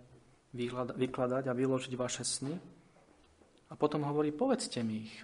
vykladať 0.96 1.44
a 1.46 1.56
vyložiť 1.56 1.92
vaše 1.94 2.26
sny. 2.26 2.54
A 3.70 3.74
potom 3.78 4.02
hovorí, 4.02 4.34
povedzte 4.34 4.82
mi 4.82 5.06
ich. 5.06 5.14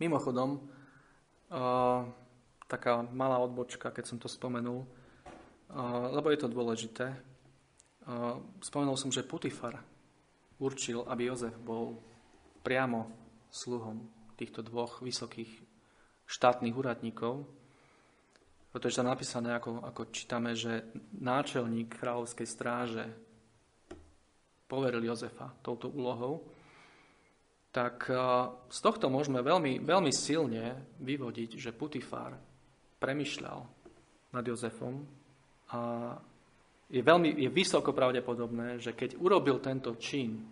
Mimochodom, 0.00 0.58
uh, 0.58 2.08
taká 2.66 3.04
malá 3.12 3.38
odbočka, 3.38 3.92
keď 3.92 4.04
som 4.08 4.18
to 4.18 4.26
spomenul, 4.26 4.82
uh, 4.82 6.08
lebo 6.08 6.32
je 6.32 6.38
to 6.40 6.48
dôležité. 6.48 7.12
Uh, 8.08 8.40
spomenul 8.64 8.96
som, 8.96 9.12
že 9.12 9.22
Putifar 9.22 9.78
určil, 10.58 11.04
aby 11.04 11.28
Jozef 11.28 11.54
bol 11.60 12.00
priamo 12.64 13.12
sluhom 13.52 14.08
týchto 14.40 14.64
dvoch 14.64 15.04
vysokých 15.04 15.50
štátnych 16.24 16.72
úradníkov, 16.72 17.44
pretože 18.72 19.04
je 19.04 19.06
napísané, 19.06 19.52
ako, 19.52 19.84
ako 19.84 20.02
čítame, 20.08 20.56
že 20.56 20.88
náčelník 21.20 21.92
kráľovskej 21.92 22.48
stráže 22.48 23.04
poveril 24.64 25.04
Jozefa 25.04 25.52
touto 25.60 25.92
úlohou, 25.92 26.48
tak 27.68 28.08
e, 28.08 28.16
z 28.72 28.78
tohto 28.80 29.12
môžeme 29.12 29.44
veľmi, 29.44 29.84
veľmi 29.84 30.08
silne 30.08 30.88
vyvodiť, 31.04 31.60
že 31.60 31.76
Putifár 31.76 32.32
premyšľal 32.96 33.60
nad 34.32 34.44
Jozefom 34.44 35.04
a 35.72 35.80
je, 36.88 37.00
veľmi, 37.00 37.36
je 37.36 37.48
vysoko 37.52 37.92
pravdepodobné, 37.92 38.80
že 38.80 38.96
keď 38.96 39.20
urobil 39.20 39.60
tento 39.60 39.92
čin, 40.00 40.48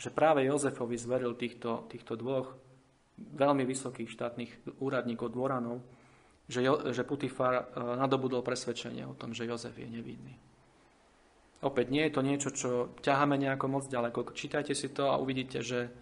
že 0.00 0.08
práve 0.08 0.48
Jozefovi 0.48 0.96
zveril 0.96 1.36
týchto, 1.36 1.84
týchto 1.92 2.16
dvoch 2.16 2.56
veľmi 3.20 3.68
vysokých 3.68 4.08
štátnych 4.08 4.80
úradníkov 4.80 5.32
dvoranov, 5.32 5.84
že, 6.50 6.66
jo, 6.66 6.74
že 6.90 7.06
Putifar 7.06 7.54
e, 7.54 7.64
nadobudol 7.78 8.42
presvedčenie 8.42 9.06
o 9.06 9.14
tom, 9.14 9.30
že 9.30 9.46
Jozef 9.46 9.78
je 9.78 9.86
nevinný. 9.86 10.34
Opäť 11.62 11.94
nie 11.94 12.02
je 12.08 12.14
to 12.16 12.22
niečo, 12.26 12.50
čo 12.50 12.70
ťaháme 12.98 13.38
nejako 13.38 13.66
moc 13.70 13.84
ďaleko. 13.86 14.34
Čítajte 14.34 14.74
si 14.74 14.90
to 14.90 15.14
a 15.14 15.20
uvidíte, 15.20 15.62
že 15.62 15.92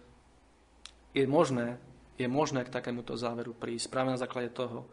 je 1.13 1.25
možné, 1.29 1.77
je 2.17 2.25
možné 2.25 2.65
k 2.65 2.73
takémuto 2.73 3.13
záveru 3.13 3.53
prísť 3.53 3.91
práve 3.91 4.15
na 4.15 4.19
základe 4.19 4.49
toho, 4.55 4.89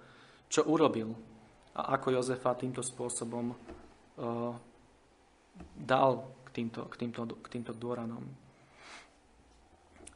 čo 0.51 0.66
urobil 0.66 1.14
a 1.77 1.95
ako 1.97 2.19
Jozefa 2.19 2.57
týmto 2.57 2.81
spôsobom 2.81 3.53
uh, 3.53 4.55
dal 5.77 6.25
k 6.49 6.49
týmto, 6.51 6.88
k 6.88 6.95
týmto, 7.05 7.23
k 7.37 7.47
týmto 7.53 7.73
dôranom. 7.77 8.25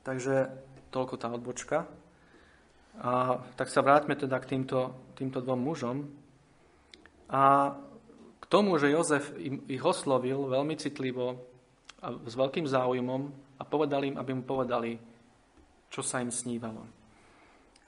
Takže 0.00 0.48
toľko 0.88 1.14
tá 1.20 1.28
odbočka. 1.28 1.84
A, 2.98 3.38
tak 3.54 3.70
sa 3.70 3.86
vráťme 3.86 4.18
teda 4.18 4.42
k 4.42 4.56
týmto, 4.56 5.12
týmto 5.14 5.38
dvom 5.38 5.60
mužom. 5.62 5.96
A 7.30 7.74
k 8.42 8.44
tomu, 8.50 8.74
že 8.82 8.90
Jozef 8.90 9.30
im, 9.38 9.62
ich 9.70 9.80
oslovil 9.80 10.50
veľmi 10.50 10.74
citlivo 10.74 11.38
a 12.02 12.10
s 12.26 12.34
veľkým 12.34 12.66
záujmom 12.66 13.22
a 13.60 13.62
povedal 13.62 14.02
im, 14.02 14.18
aby 14.18 14.34
mu 14.34 14.42
povedali, 14.42 14.98
čo 15.86 16.02
sa 16.02 16.18
im 16.18 16.34
snívalo. 16.34 16.82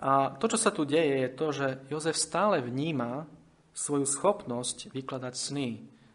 A 0.03 0.35
to, 0.39 0.47
čo 0.47 0.59
sa 0.59 0.71
tu 0.71 0.87
deje, 0.87 1.27
je 1.27 1.31
to, 1.35 1.47
že 1.51 1.67
Jozef 1.91 2.15
stále 2.15 2.63
vníma 2.63 3.27
svoju 3.75 4.07
schopnosť 4.07 4.95
vykladať 4.95 5.35
sny. 5.35 5.69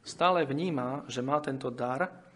Stále 0.07 0.47
vníma, 0.47 1.03
že 1.11 1.19
má 1.19 1.41
tento 1.43 1.67
dar 1.67 2.27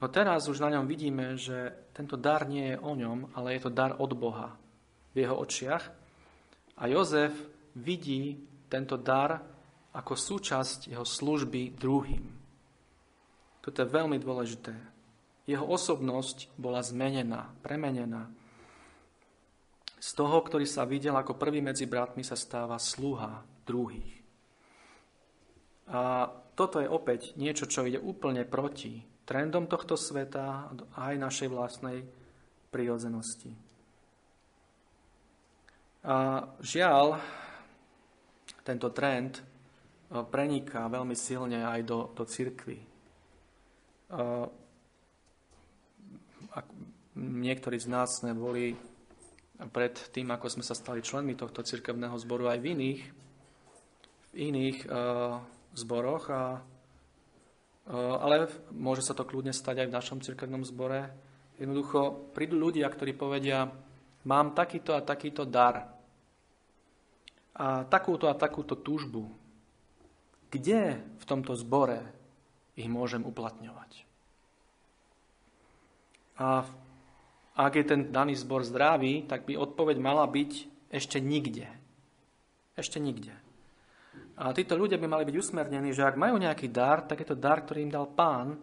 No 0.00 0.08
teraz 0.08 0.48
už 0.48 0.64
na 0.64 0.72
ňom 0.72 0.88
vidíme, 0.88 1.36
že 1.36 1.76
tento 1.92 2.16
dar 2.16 2.48
nie 2.48 2.72
je 2.72 2.80
o 2.80 2.96
ňom, 2.96 3.36
ale 3.36 3.60
je 3.60 3.68
to 3.68 3.70
dar 3.70 4.00
od 4.00 4.16
Boha 4.16 4.56
v 5.12 5.16
jeho 5.26 5.36
očiach. 5.36 5.84
A 6.80 6.82
Jozef 6.88 7.34
vidí 7.76 8.40
tento 8.70 8.96
dar 8.96 9.42
ako 9.90 10.14
súčasť 10.14 10.90
jeho 10.94 11.02
služby 11.02 11.74
druhým. 11.74 12.24
Toto 13.60 13.76
je 13.82 13.88
veľmi 13.90 14.16
dôležité. 14.16 14.72
Jeho 15.44 15.66
osobnosť 15.66 16.54
bola 16.54 16.80
zmenená, 16.80 17.50
premenená. 17.60 18.30
Z 20.00 20.16
toho, 20.16 20.40
ktorý 20.40 20.64
sa 20.64 20.88
videl 20.88 21.12
ako 21.12 21.36
prvý 21.36 21.60
medzi 21.60 21.84
bratmi, 21.84 22.24
sa 22.24 22.38
stáva 22.38 22.80
sluha 22.80 23.44
druhých. 23.68 24.16
A 25.90 26.30
toto 26.54 26.78
je 26.78 26.88
opäť 26.88 27.34
niečo, 27.34 27.66
čo 27.66 27.84
ide 27.84 27.98
úplne 27.98 28.46
proti 28.46 29.02
trendom 29.26 29.66
tohto 29.66 29.98
sveta 29.98 30.70
a 30.94 31.00
aj 31.12 31.14
našej 31.18 31.48
vlastnej 31.50 32.06
prírodzenosti. 32.70 33.69
A 36.00 36.48
žiaľ, 36.64 37.20
tento 38.64 38.88
trend 38.92 39.40
e, 39.40 39.42
preniká 40.24 40.88
veľmi 40.88 41.12
silne 41.12 41.64
aj 41.64 41.80
do, 41.84 42.08
do 42.16 42.24
cirkvy. 42.24 42.90
Niektorí 47.20 47.78
z 47.78 47.86
nás 47.86 48.18
sme 48.18 48.34
boli 48.34 48.74
pred 49.68 49.92
tým, 50.10 50.32
ako 50.32 50.46
sme 50.48 50.64
sa 50.64 50.72
stali 50.72 51.04
členmi 51.04 51.36
tohto 51.36 51.60
cirkevného 51.60 52.16
zboru 52.16 52.48
aj 52.48 52.58
v 52.64 52.66
iných, 52.72 53.02
v 54.30 54.34
iných 54.34 54.78
uh, 54.88 55.36
zboroch, 55.76 56.32
a, 56.32 56.64
uh, 57.92 58.16
ale 58.24 58.48
môže 58.72 59.04
sa 59.04 59.12
to 59.12 59.28
kľudne 59.28 59.52
stať 59.52 59.84
aj 59.84 59.88
v 59.92 59.96
našom 60.00 60.18
cirkevnom 60.24 60.64
zbore. 60.64 61.12
Jednoducho 61.60 62.32
prídu 62.32 62.56
ľudia, 62.56 62.88
ktorí 62.88 63.12
povedia, 63.12 63.68
mám 64.24 64.52
takýto 64.52 64.92
a 64.96 65.00
takýto 65.00 65.48
dar 65.48 65.96
a 67.56 67.84
takúto 67.84 68.28
a 68.28 68.34
takúto 68.36 68.78
túžbu. 68.78 69.28
Kde 70.50 70.98
v 71.20 71.24
tomto 71.28 71.54
zbore 71.54 72.02
ich 72.74 72.88
môžem 72.88 73.22
uplatňovať? 73.22 74.08
A 76.40 76.64
ak 77.52 77.72
je 77.76 77.84
ten 77.84 78.08
daný 78.08 78.40
zbor 78.40 78.64
zdravý, 78.64 79.28
tak 79.28 79.44
by 79.44 79.60
odpoveď 79.60 80.00
mala 80.00 80.24
byť 80.24 80.52
ešte 80.88 81.20
nikde. 81.20 81.68
Ešte 82.74 82.96
nikde. 82.96 83.36
A 84.40 84.56
títo 84.56 84.72
ľudia 84.72 84.96
by 84.96 85.04
mali 85.04 85.28
byť 85.28 85.36
usmernení, 85.36 85.92
že 85.92 86.08
ak 86.08 86.16
majú 86.16 86.40
nejaký 86.40 86.72
dar, 86.72 87.04
tak 87.04 87.20
je 87.20 87.28
to 87.28 87.36
dar, 87.36 87.60
ktorý 87.60 87.84
im 87.84 87.92
dal 87.92 88.08
pán. 88.08 88.56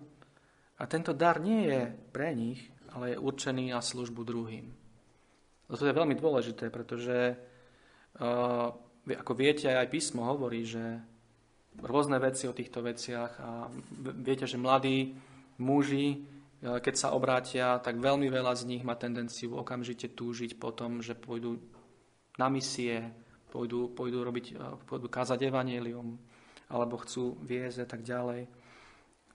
A 0.81 0.83
tento 0.89 1.13
dar 1.13 1.37
nie 1.37 1.69
je 1.69 1.81
pre 2.09 2.33
nich, 2.33 2.65
ale 2.97 3.13
je 3.13 3.21
určený 3.21 3.77
na 3.77 3.81
službu 3.85 4.25
druhým. 4.25 4.86
To 5.67 5.83
je 5.83 5.91
veľmi 5.91 6.15
dôležité, 6.15 6.71
pretože 6.71 7.35
uh, 7.35 8.67
ako 9.03 9.33
viete, 9.35 9.67
aj 9.67 9.91
písmo 9.91 10.23
hovorí, 10.23 10.63
že 10.63 10.99
rôzne 11.83 12.17
veci 12.23 12.47
o 12.47 12.55
týchto 12.55 12.79
veciach 12.79 13.31
a 13.43 13.67
viete, 14.15 14.47
že 14.47 14.55
mladí 14.55 15.13
muži 15.59 16.23
E, 16.57 16.79
keď 16.81 16.95
sa 16.97 17.13
obrátia, 17.13 17.77
tak 17.77 18.01
veľmi 18.01 18.29
veľa 18.33 18.53
z 18.57 18.63
nich 18.65 18.81
má 18.81 18.97
tendenciu 18.97 19.53
okamžite 19.57 20.09
túžiť 20.17 20.57
po 20.57 20.73
tom, 20.73 21.05
že 21.05 21.13
pôjdu 21.13 21.61
na 22.41 22.49
misie, 22.49 23.13
pôjdu, 23.53 23.93
pôjdu, 23.93 24.25
robiť, 24.25 24.45
e, 24.53 24.65
pôjdu 24.89 25.07
kázať 25.09 25.53
evanelium, 25.53 26.17
alebo 26.67 26.97
chcú 27.05 27.37
viesť 27.45 27.85
a 27.85 27.87
tak 27.87 28.01
ďalej. 28.01 28.49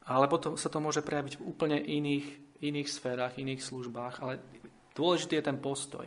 Ale 0.03 0.27
potom 0.27 0.59
sa 0.59 0.66
to 0.66 0.83
môže 0.83 1.07
prejaviť 1.07 1.38
v 1.38 1.47
úplne 1.47 1.79
iných, 1.79 2.59
iných 2.59 2.88
sférach, 2.90 3.38
iných 3.38 3.62
službách, 3.62 4.14
ale 4.18 4.42
dôležitý 4.99 5.38
je 5.38 5.47
ten 5.47 5.59
postoj. 5.62 6.07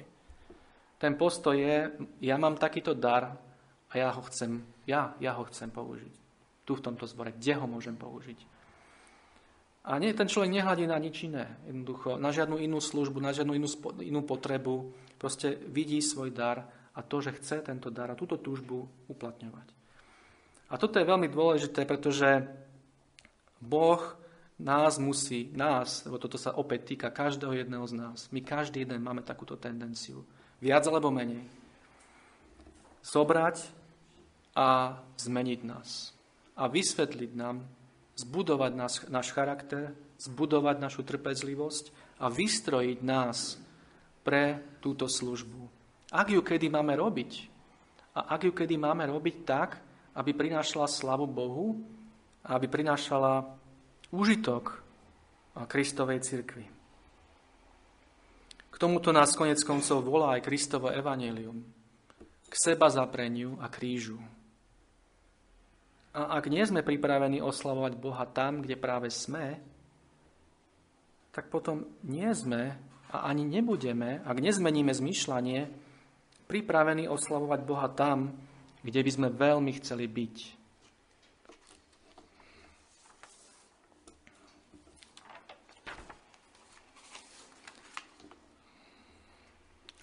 Ten 0.95 1.19
postoj 1.19 1.55
je, 1.55 1.91
ja 2.23 2.35
mám 2.39 2.55
takýto 2.55 2.95
dar 2.95 3.35
a 3.91 3.93
ja 3.93 4.11
ho 4.11 4.21
chcem, 4.31 4.63
ja, 4.87 5.15
ja 5.19 5.35
ho 5.35 5.43
chcem 5.47 5.71
použiť. 5.71 6.13
Tu 6.65 6.71
v 6.73 6.83
tomto 6.83 7.05
zbore, 7.05 7.35
kde 7.35 7.53
ho 7.59 7.67
môžem 7.67 7.93
použiť. 7.99 8.39
A 9.85 10.01
nie, 10.01 10.17
ten 10.17 10.25
človek 10.25 10.49
nehľadí 10.49 10.89
na 10.89 10.97
nič 10.97 11.29
iné, 11.29 11.61
jednoducho, 11.69 12.17
na 12.17 12.33
žiadnu 12.33 12.57
inú 12.57 12.81
službu, 12.81 13.21
na 13.21 13.29
žiadnu 13.29 13.53
inú, 13.53 13.69
inú 14.01 14.25
potrebu. 14.25 14.89
Proste 15.21 15.61
vidí 15.69 16.01
svoj 16.01 16.33
dar 16.33 16.65
a 16.97 17.05
to, 17.05 17.21
že 17.21 17.37
chce 17.37 17.61
tento 17.61 17.93
dar 17.93 18.09
a 18.09 18.17
túto 18.17 18.41
túžbu 18.41 18.89
uplatňovať. 19.05 19.67
A 20.73 20.81
toto 20.81 20.97
je 20.97 21.05
veľmi 21.05 21.29
dôležité, 21.29 21.85
pretože 21.85 22.49
Boh 23.61 24.01
nás 24.57 24.97
musí, 24.97 25.53
nás, 25.53 26.01
lebo 26.07 26.17
toto 26.17 26.41
sa 26.41 26.57
opäť 26.57 26.95
týka 26.95 27.13
každého 27.13 27.53
jedného 27.53 27.85
z 27.85 27.93
nás, 27.93 28.17
my 28.33 28.41
každý 28.41 28.87
jeden 28.87 29.03
máme 29.03 29.21
takúto 29.21 29.59
tendenciu, 29.59 30.25
viac 30.65 30.81
alebo 30.89 31.13
menej, 31.13 31.45
zobrať 33.05 33.61
a 34.57 34.97
zmeniť 35.21 35.61
nás 35.61 36.09
a 36.57 36.65
vysvetliť 36.65 37.31
nám, 37.37 37.61
zbudovať 38.17 38.71
nás, 38.73 38.93
náš 39.13 39.29
charakter, 39.29 39.93
zbudovať 40.17 40.81
našu 40.81 41.05
trpezlivosť 41.05 42.17
a 42.17 42.33
vystrojiť 42.33 42.99
nás 43.05 43.61
pre 44.25 44.57
túto 44.81 45.05
službu. 45.05 45.69
Ak 46.09 46.33
ju 46.33 46.41
kedy 46.41 46.73
máme 46.73 46.97
robiť, 46.97 47.53
a 48.17 48.33
ak 48.33 48.49
ju 48.49 48.53
kedy 48.55 48.79
máme 48.79 49.05
robiť 49.05 49.35
tak, 49.45 49.77
aby 50.15 50.31
prinášala 50.33 50.87
slavu 50.87 51.27
Bohu 51.27 51.75
aby 52.45 52.69
prinášala 52.69 53.41
užitok 54.13 54.85
Kristovej 55.65 56.21
cirkvi. 56.21 56.74
K 58.75 58.83
tomuto 58.83 59.15
nás 59.15 59.31
konec 59.39 59.63
koncov 59.63 60.03
volá 60.03 60.35
aj 60.35 60.43
Kristovo 60.43 60.91
evanelium. 60.91 61.63
K 62.51 62.53
seba 62.59 62.91
zapreniu 62.91 63.55
a 63.63 63.71
krížu. 63.71 64.19
A 66.11 66.35
ak 66.35 66.51
nie 66.51 66.59
sme 66.67 66.83
pripravení 66.83 67.39
oslavovať 67.39 67.95
Boha 67.95 68.27
tam, 68.27 68.59
kde 68.59 68.75
práve 68.75 69.07
sme, 69.15 69.63
tak 71.31 71.47
potom 71.47 71.87
nie 72.03 72.27
sme 72.35 72.75
a 73.15 73.23
ani 73.31 73.47
nebudeme, 73.47 74.19
ak 74.27 74.43
nezmeníme 74.43 74.91
zmýšľanie, 74.91 75.71
pripravení 76.51 77.07
oslavovať 77.07 77.59
Boha 77.63 77.87
tam, 77.95 78.35
kde 78.83 78.99
by 78.99 79.11
sme 79.11 79.27
veľmi 79.31 79.71
chceli 79.79 80.03
byť. 80.11 80.35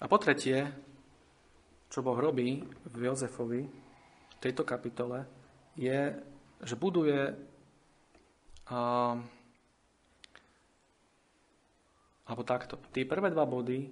A 0.03 0.05
po 0.11 0.19
tretie, 0.19 0.67
čo 1.87 2.03
Boh 2.03 2.19
robí 2.19 2.59
v 2.91 2.99
Jozefovi, 3.07 3.63
v 3.63 4.37
tejto 4.43 4.67
kapitole, 4.67 5.23
je, 5.79 6.11
že 6.59 6.75
buduje 6.75 7.31
a, 8.67 8.79
alebo 12.27 12.43
takto. 12.43 12.75
Tí 12.91 13.07
prvé 13.07 13.31
dva 13.31 13.47
body 13.47 13.87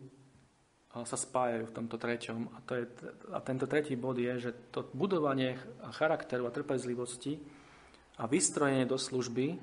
sa 0.92 1.16
spájajú 1.16 1.72
v 1.72 1.76
tomto 1.80 1.96
treťom 1.96 2.40
a, 2.52 2.58
to 2.68 2.76
je, 2.76 2.86
a 3.32 3.40
tento 3.40 3.64
tretí 3.64 3.96
bod 3.96 4.20
je, 4.20 4.52
že 4.52 4.52
to 4.76 4.92
budovanie 4.92 5.56
charakteru 5.96 6.44
a 6.44 6.52
trpezlivosti 6.52 7.40
a 8.20 8.28
vystrojenie 8.28 8.84
do 8.84 9.00
služby 9.00 9.56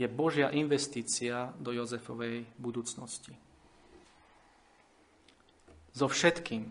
je 0.00 0.08
Božia 0.08 0.48
investícia 0.56 1.52
do 1.60 1.76
Jozefovej 1.76 2.48
budúcnosti. 2.56 3.36
So 5.92 6.08
všetkým, 6.08 6.64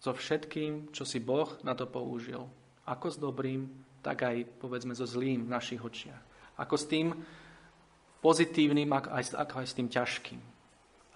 so 0.00 0.12
všetkým, 0.12 0.92
čo 0.92 1.08
si 1.08 1.20
Boh 1.20 1.48
na 1.64 1.72
to 1.72 1.88
použil. 1.88 2.44
Ako 2.84 3.08
s 3.08 3.16
dobrým, 3.16 3.68
tak 4.04 4.24
aj 4.24 4.48
povedzme 4.60 4.92
so 4.96 5.04
zlým 5.04 5.48
v 5.48 5.52
našich 5.52 5.80
očiach. 5.80 6.20
Ako 6.60 6.76
s 6.76 6.84
tým 6.88 7.16
pozitívnym, 8.20 8.88
ako 8.92 9.08
aj, 9.16 9.66
s 9.68 9.76
tým 9.76 9.88
ťažkým. 9.88 10.40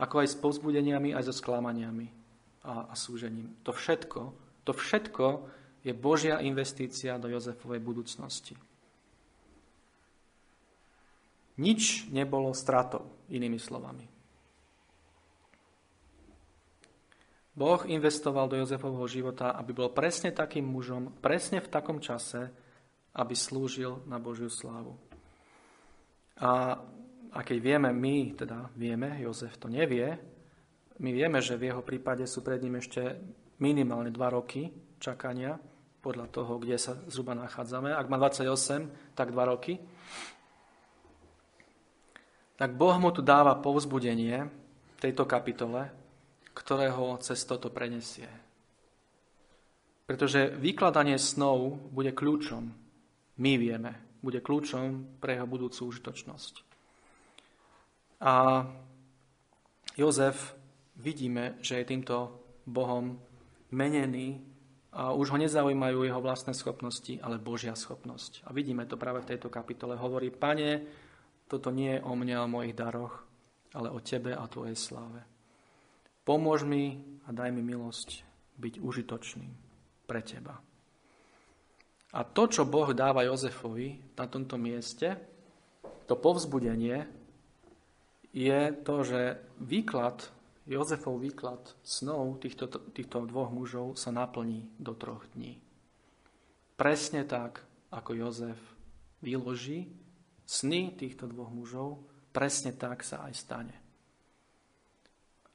Ako 0.01 0.25
aj 0.25 0.29
s 0.33 0.41
povzbudeniami, 0.41 1.13
aj 1.13 1.29
so 1.29 1.35
sklamaniami 1.37 2.09
a, 2.65 2.89
a 2.89 2.95
súžením. 2.97 3.53
To 3.69 3.73
všetko, 3.77 4.21
to 4.65 4.73
všetko 4.73 5.27
je 5.85 5.93
Božia 5.93 6.41
investícia 6.41 7.21
do 7.21 7.29
Jozefovej 7.29 7.81
budúcnosti. 7.85 8.57
Nič 11.61 12.09
nebolo 12.11 12.51
stratou, 12.57 13.07
inými 13.31 13.61
slovami. 13.61 14.14
Boh 17.55 17.87
investoval 17.87 18.51
do 18.51 18.59
Jozefovho 18.59 19.07
života, 19.07 19.55
aby 19.55 19.71
bol 19.71 19.95
presne 19.95 20.35
takým 20.35 20.67
mužom, 20.67 21.15
presne 21.23 21.63
v 21.63 21.71
takom 21.71 22.03
čase, 22.03 22.51
aby 23.15 23.35
slúžil 23.39 24.03
na 24.11 24.19
Božiu 24.19 24.51
slávu. 24.51 24.99
A, 26.43 26.83
a 27.31 27.39
keď 27.47 27.59
vieme, 27.63 27.95
my 27.95 28.35
teda 28.35 28.75
vieme, 28.75 29.23
Jozef 29.23 29.55
to 29.55 29.71
nevie, 29.71 30.19
my 30.99 31.11
vieme, 31.15 31.39
že 31.39 31.55
v 31.55 31.71
jeho 31.71 31.83
prípade 31.87 32.27
sú 32.27 32.43
pred 32.43 32.59
ním 32.59 32.83
ešte 32.83 33.23
minimálne 33.63 34.11
dva 34.11 34.35
roky 34.35 34.75
čakania, 34.99 35.55
podľa 36.05 36.29
toho, 36.29 36.61
kde 36.61 36.77
sa 36.77 36.93
zhruba 37.09 37.33
nachádzame. 37.33 37.97
Ak 37.97 38.13
má 38.13 38.21
28, 38.21 39.17
tak 39.17 39.33
dva 39.33 39.49
roky. 39.49 39.81
tak 42.61 42.77
Boh 42.77 42.93
mu 43.01 43.09
tu 43.09 43.25
dáva 43.25 43.57
povzbudenie 43.57 44.53
v 44.95 44.99
tejto 45.01 45.25
kapitole, 45.25 45.89
ktorého 46.55 47.19
cez 47.19 47.43
toto 47.45 47.69
prenesie. 47.69 48.31
Pretože 50.07 50.55
vykladanie 50.55 51.19
snov 51.19 51.77
bude 51.91 52.15
kľúčom, 52.15 52.63
my 53.35 53.53
vieme, 53.59 53.93
bude 54.23 54.39
kľúčom 54.41 55.19
pre 55.19 55.37
jeho 55.37 55.49
budúcu 55.49 55.91
užitočnosť. 55.91 56.55
A 58.25 58.65
Jozef 59.99 60.55
vidíme, 60.97 61.59
že 61.61 61.83
je 61.83 61.91
týmto 61.91 62.41
Bohom 62.65 63.19
menený 63.75 64.41
a 64.95 65.11
už 65.11 65.35
ho 65.35 65.39
nezaujímajú 65.43 66.07
jeho 66.07 66.23
vlastné 66.23 66.55
schopnosti, 66.55 67.19
ale 67.19 67.43
Božia 67.43 67.75
schopnosť. 67.75 68.47
A 68.47 68.55
vidíme 68.55 68.87
to 68.87 68.95
práve 68.95 69.27
v 69.27 69.35
tejto 69.35 69.51
kapitole. 69.51 69.99
Hovorí, 69.99 70.31
pane, 70.31 70.87
toto 71.51 71.75
nie 71.75 71.99
je 71.99 72.05
o 72.07 72.15
mne 72.15 72.35
a 72.39 72.45
o 72.47 72.53
mojich 72.53 72.79
daroch, 72.79 73.27
ale 73.75 73.91
o 73.91 73.99
tebe 73.99 74.33
a 74.33 74.47
tvojej 74.47 74.79
sláve. 74.79 75.34
Pomôž 76.25 76.65
mi 76.65 77.05
a 77.25 77.33
daj 77.33 77.53
mi 77.53 77.61
milosť 77.61 78.25
byť 78.57 78.75
užitočným 78.81 79.53
pre 80.09 80.21
teba. 80.25 80.57
A 82.15 82.21
to, 82.23 82.47
čo 82.47 82.65
Boh 82.65 82.95
dáva 82.97 83.27
Jozefovi 83.27 84.17
na 84.17 84.25
tomto 84.25 84.57
mieste, 84.57 85.19
to 86.09 86.15
povzbudenie, 86.17 87.05
je 88.35 88.61
to, 88.83 88.97
že 89.05 89.21
výklad 89.63 90.35
Jozefov 90.65 91.21
výklad 91.21 91.61
snov 91.85 92.41
týchto, 92.41 92.65
týchto 92.97 93.29
dvoch 93.29 93.53
mužov 93.53 94.01
sa 94.01 94.09
naplní 94.09 94.65
do 94.81 94.97
troch 94.97 95.29
dní. 95.37 95.61
Presne 96.81 97.29
tak, 97.29 97.61
ako 97.93 98.17
Jozef 98.17 98.57
vyloží 99.21 99.93
sny 100.49 100.97
týchto 100.97 101.29
dvoch 101.29 101.53
mužov, 101.53 102.01
presne 102.33 102.73
tak 102.73 103.05
sa 103.05 103.29
aj 103.29 103.35
stane. 103.37 103.77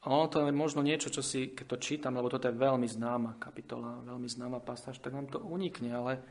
Ono 0.08 0.32
to 0.32 0.48
je 0.48 0.56
možno 0.56 0.80
niečo, 0.80 1.12
čo 1.12 1.20
si, 1.20 1.52
keď 1.52 1.66
to 1.76 1.78
čítam, 1.84 2.16
lebo 2.16 2.32
toto 2.32 2.48
je 2.48 2.56
veľmi 2.56 2.88
známa 2.88 3.36
kapitola, 3.36 4.00
veľmi 4.08 4.32
známa 4.32 4.64
pasáž, 4.64 4.96
tak 5.04 5.12
nám 5.12 5.28
to 5.28 5.44
unikne, 5.44 5.92
ale 5.92 6.24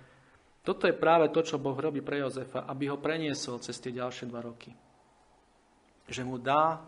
toto 0.65 0.89
je 0.89 0.97
práve 0.97 1.29
to, 1.29 1.45
čo 1.45 1.61
Boh 1.61 1.77
robí 1.77 2.01
pre 2.01 2.25
Jozefa, 2.25 2.65
aby 2.65 2.89
ho 2.89 2.97
preniesol 2.97 3.61
cez 3.61 3.77
tie 3.77 3.93
ďalšie 3.93 4.25
dva 4.29 4.41
roky. 4.41 4.73
Že 6.09 6.23
mu 6.25 6.41
dá 6.41 6.81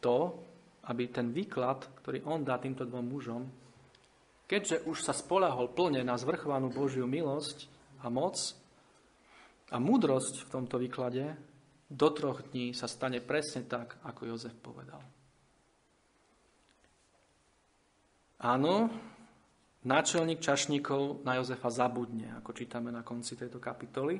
to, 0.00 0.40
aby 0.88 1.12
ten 1.12 1.28
výklad, 1.28 1.84
ktorý 2.00 2.24
on 2.24 2.40
dá 2.40 2.56
týmto 2.56 2.88
dvom 2.88 3.04
mužom, 3.04 3.42
keďže 4.48 4.88
už 4.88 5.04
sa 5.04 5.12
spolahol 5.12 5.68
plne 5.76 6.00
na 6.00 6.16
zvrchovanú 6.16 6.72
Božiu 6.72 7.04
milosť 7.04 7.68
a 8.00 8.08
moc 8.08 8.36
a 9.68 9.76
múdrosť 9.76 10.48
v 10.48 10.52
tomto 10.56 10.80
výklade, 10.80 11.36
do 11.88 12.08
troch 12.16 12.40
dní 12.48 12.72
sa 12.72 12.88
stane 12.88 13.20
presne 13.20 13.68
tak, 13.68 14.00
ako 14.04 14.24
Jozef 14.24 14.56
povedal. 14.56 15.00
Áno, 18.38 18.86
náčelník 19.82 20.38
čašníkov 20.38 21.26
na 21.26 21.42
Jozefa 21.42 21.74
zabudne, 21.74 22.38
ako 22.38 22.54
čítame 22.54 22.94
na 22.94 23.02
konci 23.02 23.34
tejto 23.34 23.58
kapitoly, 23.58 24.14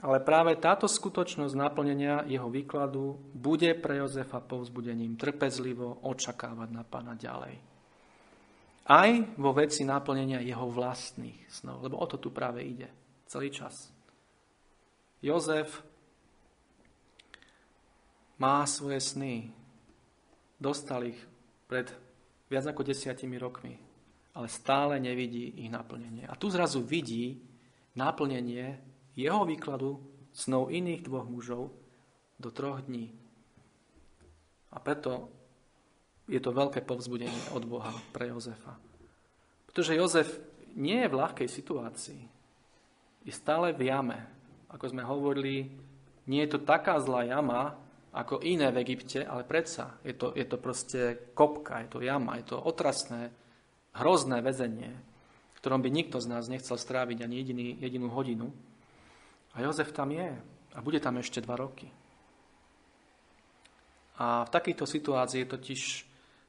ale 0.00 0.20
práve 0.24 0.56
táto 0.56 0.88
skutočnosť 0.88 1.56
naplnenia 1.56 2.24
jeho 2.24 2.48
výkladu 2.48 3.16
bude 3.36 3.72
pre 3.76 4.00
Jozefa 4.00 4.40
povzbudením 4.40 5.16
trpezlivo 5.16 6.04
očakávať 6.08 6.68
na 6.72 6.84
pána 6.88 7.16
ďalej. 7.16 7.56
Aj 8.86 9.10
vo 9.36 9.50
veci 9.52 9.84
naplnenia 9.84 10.40
jeho 10.40 10.68
vlastných 10.68 11.52
snov, 11.52 11.84
lebo 11.84 12.00
o 12.00 12.06
to 12.08 12.16
tu 12.16 12.32
práve 12.32 12.64
ide 12.64 12.88
celý 13.28 13.52
čas. 13.52 13.92
Jozef 15.20 15.84
má 18.40 18.64
svoje 18.68 19.00
sny. 19.02 19.50
Dostal 20.56 21.12
ich 21.12 21.20
pred 21.66 22.05
viac 22.46 22.64
ako 22.66 22.86
desiatimi 22.86 23.36
rokmi, 23.38 23.74
ale 24.34 24.46
stále 24.46 25.02
nevidí 25.02 25.64
ich 25.64 25.70
naplnenie. 25.70 26.26
A 26.28 26.38
tu 26.38 26.50
zrazu 26.50 26.82
vidí 26.82 27.42
naplnenie 27.98 28.78
jeho 29.16 29.42
výkladu 29.48 29.98
snov 30.36 30.68
iných 30.68 31.02
dvoch 31.02 31.26
mužov 31.26 31.72
do 32.36 32.52
troch 32.52 32.84
dní. 32.84 33.16
A 34.70 34.76
preto 34.76 35.32
je 36.28 36.36
to 36.42 36.52
veľké 36.52 36.84
povzbudenie 36.84 37.56
od 37.56 37.64
Boha 37.64 37.94
pre 38.12 38.28
Jozefa. 38.28 38.76
Pretože 39.70 39.96
Jozef 39.96 40.28
nie 40.76 41.00
je 41.00 41.08
v 41.08 41.18
ľahkej 41.18 41.48
situácii. 41.48 42.22
Je 43.24 43.32
stále 43.32 43.72
v 43.72 43.88
jame. 43.88 44.20
Ako 44.68 44.92
sme 44.92 45.00
hovorili, 45.06 45.72
nie 46.28 46.44
je 46.44 46.58
to 46.58 46.60
taká 46.60 47.00
zlá 47.00 47.24
jama, 47.24 47.78
ako 48.16 48.40
iné 48.40 48.72
v 48.72 48.80
Egypte, 48.80 49.20
ale 49.20 49.44
predsa 49.44 50.00
je 50.00 50.16
to, 50.16 50.32
je 50.32 50.48
to 50.48 50.56
proste 50.56 51.00
kopka, 51.36 51.84
je 51.84 51.88
to 51.92 51.98
jama, 52.00 52.40
je 52.40 52.48
to 52.48 52.56
otrasné, 52.56 53.28
hrozné 53.92 54.40
väzenie, 54.40 54.92
v 55.52 55.58
ktorom 55.60 55.84
by 55.84 55.92
nikto 55.92 56.16
z 56.16 56.32
nás 56.32 56.48
nechcel 56.48 56.80
stráviť 56.80 57.20
ani 57.20 57.34
jediný, 57.44 57.66
jedinú 57.76 58.08
hodinu. 58.08 58.48
A 59.52 59.60
Jozef 59.60 59.92
tam 59.92 60.12
je 60.16 60.32
a 60.72 60.78
bude 60.80 61.00
tam 61.00 61.20
ešte 61.20 61.44
dva 61.44 61.60
roky. 61.60 61.92
A 64.16 64.48
v 64.48 64.52
takýchto 64.52 64.88
situácii 64.88 65.44
je 65.44 65.52
totiž 65.52 65.82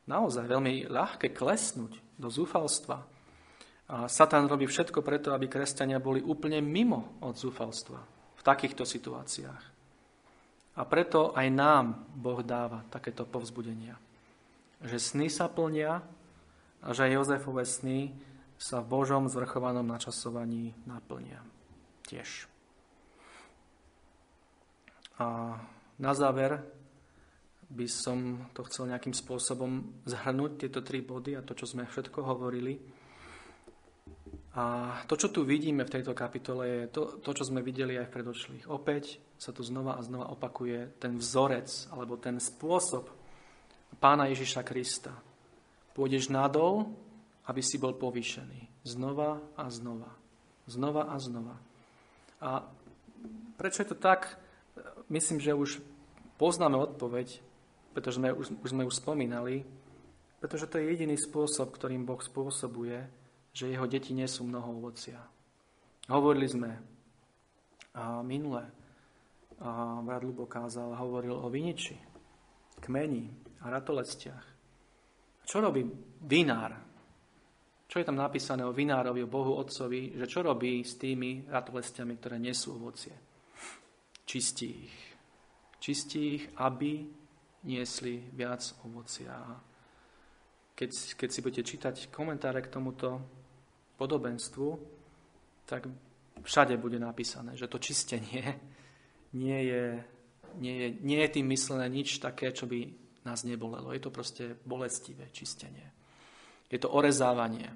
naozaj 0.08 0.48
veľmi 0.48 0.88
ľahké 0.88 1.36
klesnúť 1.36 2.00
do 2.16 2.32
zúfalstva. 2.32 3.04
A 3.88 4.08
Satan 4.08 4.48
robí 4.48 4.68
všetko 4.68 5.04
preto, 5.04 5.36
aby 5.36 5.52
kresťania 5.52 6.00
boli 6.00 6.24
úplne 6.24 6.64
mimo 6.64 7.20
od 7.24 7.36
zúfalstva 7.36 8.00
v 8.40 8.42
takýchto 8.44 8.88
situáciách. 8.88 9.77
A 10.78 10.86
preto 10.86 11.34
aj 11.34 11.48
nám 11.50 12.06
Boh 12.14 12.46
dáva 12.46 12.86
takéto 12.94 13.26
povzbudenia. 13.26 13.98
Že 14.86 14.98
sny 15.02 15.28
sa 15.34 15.50
plnia 15.50 16.06
a 16.86 16.88
že 16.94 17.10
Jozefové 17.10 17.66
sny 17.66 18.14
sa 18.62 18.82
v 18.82 18.90
Božom 18.90 19.26
zvrchovanom 19.26 19.86
načasovaní 19.86 20.78
naplnia. 20.86 21.42
Tiež. 22.06 22.46
A 25.18 25.58
na 25.98 26.14
záver 26.14 26.62
by 27.68 27.88
som 27.90 28.48
to 28.54 28.62
chcel 28.70 28.86
nejakým 28.88 29.18
spôsobom 29.18 30.02
zhrnúť, 30.06 30.62
tieto 30.62 30.86
tri 30.86 31.02
body 31.02 31.36
a 31.36 31.44
to, 31.44 31.58
čo 31.58 31.66
sme 31.68 31.90
všetko 31.90 32.22
hovorili. 32.22 32.80
A 34.58 34.64
to, 35.06 35.14
čo 35.14 35.30
tu 35.30 35.46
vidíme 35.46 35.86
v 35.86 35.94
tejto 35.94 36.18
kapitole, 36.18 36.66
je 36.66 36.86
to, 36.90 37.22
to 37.22 37.30
čo 37.30 37.46
sme 37.46 37.62
videli 37.62 37.94
aj 37.94 38.10
v 38.10 38.16
predošlých. 38.18 38.66
Opäť 38.74 39.22
sa 39.38 39.54
tu 39.54 39.62
znova 39.62 40.02
a 40.02 40.02
znova 40.02 40.34
opakuje 40.34 40.98
ten 40.98 41.22
vzorec, 41.22 41.70
alebo 41.94 42.18
ten 42.18 42.42
spôsob 42.42 43.06
pána 44.02 44.26
Ježiša 44.34 44.66
Krista. 44.66 45.14
Pôjdeš 45.94 46.34
nadol, 46.34 46.90
aby 47.46 47.62
si 47.62 47.78
bol 47.78 47.94
povýšený. 47.94 48.82
Znova 48.82 49.38
a 49.54 49.70
znova. 49.70 50.10
Znova 50.66 51.14
a 51.14 51.16
znova. 51.22 51.56
A 52.42 52.66
prečo 53.62 53.86
je 53.86 53.94
to 53.94 53.98
tak? 53.98 54.42
myslím, 55.10 55.40
že 55.40 55.54
už 55.54 55.80
poznáme 56.38 56.78
odpoveď, 56.78 57.40
pretože 57.96 58.20
sme, 58.20 58.30
už, 58.34 58.54
už 58.62 58.70
sme 58.70 58.84
už 58.86 59.00
spomínali, 59.00 59.66
pretože 60.40 60.70
to 60.70 60.78
je 60.78 60.94
jediný 60.94 61.18
spôsob, 61.18 61.74
ktorým 61.74 62.06
Boh 62.06 62.22
spôsobuje, 62.22 63.08
že 63.58 63.74
jeho 63.74 63.90
deti 63.90 64.14
nie 64.14 64.30
sú 64.30 64.46
mnoho 64.46 64.78
ovocia. 64.78 65.18
Hovorili 66.14 66.46
sme 66.46 66.72
a 67.98 68.22
minule, 68.22 68.62
a 69.58 69.98
brat 70.06 70.22
Lubo 70.22 70.46
kázal, 70.46 70.94
hovoril 70.94 71.34
o 71.34 71.50
viniči, 71.50 71.98
kmeni 72.78 73.26
a 73.66 73.74
ratolestiach. 73.74 74.46
Čo 75.42 75.58
robí 75.58 75.82
vinár? 76.22 76.78
Čo 77.90 77.98
je 77.98 78.06
tam 78.06 78.22
napísané 78.22 78.62
o 78.62 78.76
vinárovi, 78.76 79.26
o 79.26 79.32
Bohu 79.32 79.58
Otcovi, 79.58 80.14
že 80.14 80.30
čo 80.30 80.46
robí 80.46 80.86
s 80.86 81.02
tými 81.02 81.50
ratolestiami, 81.50 82.14
ktoré 82.20 82.38
nesú 82.38 82.78
ovocie? 82.78 83.28
čistí 84.28 84.70
ich. 84.92 84.98
Čistí 85.80 86.36
ich, 86.36 86.46
aby 86.60 87.08
niesli 87.64 88.20
viac 88.36 88.62
ovocia. 88.84 89.40
Keď, 90.76 90.92
keď 91.16 91.30
si 91.32 91.40
budete 91.42 91.64
čítať 91.64 91.96
komentáre 92.12 92.62
k 92.62 92.70
tomuto 92.70 93.24
podobenstvu, 93.98 94.80
tak 95.66 95.90
všade 96.42 96.78
bude 96.78 97.02
napísané, 97.02 97.58
že 97.58 97.68
to 97.68 97.82
čistenie 97.82 98.56
nie 99.34 99.60
je, 99.68 99.86
nie 100.62 100.76
je, 100.78 100.88
nie 101.04 101.20
je 101.20 101.30
tým 101.34 101.48
myslené 101.52 101.90
nič 101.90 102.22
také, 102.24 102.56
čo 102.56 102.70
by 102.70 102.88
nás 103.28 103.44
nebolelo. 103.44 103.92
Je 103.92 104.00
to 104.00 104.14
proste 104.14 104.56
bolestivé 104.64 105.28
čistenie. 105.36 105.92
Je 106.72 106.80
to 106.80 106.88
orezávanie 106.88 107.68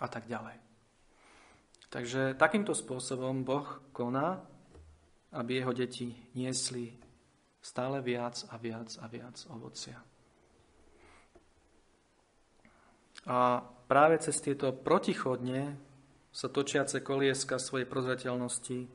a 0.00 0.06
tak 0.08 0.28
ďalej. 0.28 0.58
Takže 1.90 2.36
takýmto 2.36 2.76
spôsobom 2.76 3.42
Boh 3.42 3.66
koná 3.90 4.44
aby 5.32 5.62
jeho 5.62 5.72
deti 5.72 6.16
niesli 6.34 6.90
stále 7.62 8.02
viac 8.02 8.42
a 8.50 8.56
viac 8.56 8.98
a 8.98 9.06
viac 9.06 9.36
ovocia. 9.50 10.02
A 13.26 13.62
práve 13.90 14.22
cez 14.22 14.38
tieto 14.38 14.70
protichodne 14.70 15.74
sa 16.30 16.46
točiace 16.46 17.02
kolieska 17.02 17.58
svojej 17.58 17.90
prozreteľnosti 17.90 18.86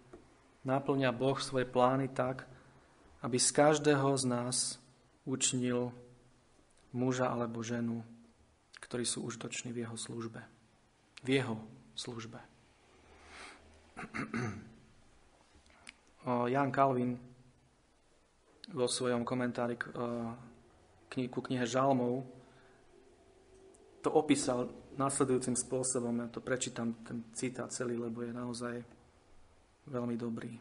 naplňa 0.64 1.12
Boh 1.12 1.36
svoje 1.36 1.68
plány 1.68 2.08
tak, 2.16 2.48
aby 3.20 3.36
z 3.36 3.52
každého 3.52 4.16
z 4.16 4.24
nás 4.24 4.80
učnil 5.28 5.92
muža 6.96 7.28
alebo 7.28 7.60
ženu, 7.60 8.08
ktorí 8.80 9.04
sú 9.04 9.28
užitoční 9.28 9.76
v 9.76 9.84
jeho 9.84 10.00
službe. 10.00 10.40
V 11.20 11.28
jeho 11.28 11.60
službe. 11.92 12.40
Jan 16.24 16.72
Calvin 16.72 17.20
vo 18.72 18.88
svojom 18.88 19.28
komentári 19.28 19.76
ku 21.12 21.40
knihe 21.44 21.68
Žalmov 21.68 22.24
to 24.06 24.10
opísal 24.14 24.70
následujúcim 24.98 25.56
spôsobom. 25.56 26.14
Ja 26.24 26.28
to 26.32 26.44
prečítam 26.44 26.96
ten 27.06 27.28
citát 27.36 27.72
celý, 27.72 28.00
lebo 28.00 28.24
je 28.24 28.34
naozaj 28.34 28.76
veľmi 29.88 30.16
dobrý. 30.18 30.56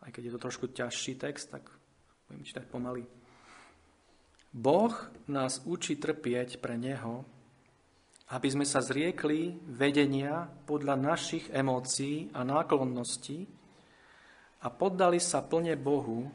Aj 0.00 0.10
keď 0.10 0.22
je 0.30 0.32
to 0.34 0.44
trošku 0.44 0.66
ťažší 0.72 1.20
text, 1.20 1.52
tak 1.52 1.68
budem 2.28 2.42
čítať 2.46 2.64
pomaly. 2.70 3.04
Boh 4.50 4.94
nás 5.30 5.62
učí 5.62 6.00
trpieť 6.00 6.58
pre 6.58 6.74
Neho, 6.74 7.22
aby 8.30 8.48
sme 8.50 8.66
sa 8.66 8.82
zriekli 8.82 9.58
vedenia 9.66 10.46
podľa 10.66 10.98
našich 10.98 11.50
emócií 11.50 12.30
a 12.34 12.42
náklonností 12.42 13.46
a 14.62 14.68
poddali 14.70 15.18
sa 15.22 15.42
plne 15.42 15.78
Bohu, 15.78 16.30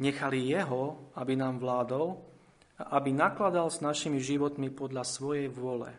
nechali 0.00 0.52
Jeho, 0.52 1.12
aby 1.16 1.36
nám 1.36 1.60
vládol 1.60 2.36
aby 2.76 3.08
nakladal 3.12 3.72
s 3.72 3.80
našimi 3.80 4.20
životmi 4.20 4.68
podľa 4.68 5.08
svojej 5.08 5.48
vôle. 5.48 5.96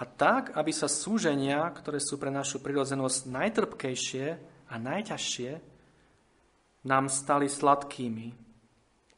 A 0.00 0.08
tak, 0.08 0.56
aby 0.56 0.72
sa 0.72 0.88
súženia, 0.88 1.60
ktoré 1.76 2.00
sú 2.00 2.16
pre 2.16 2.32
našu 2.32 2.64
prirodzenosť 2.64 3.28
najtrpkejšie 3.28 4.26
a 4.72 4.74
najťažšie, 4.80 5.50
nám 6.88 7.12
stali 7.12 7.44
sladkými. 7.44 8.32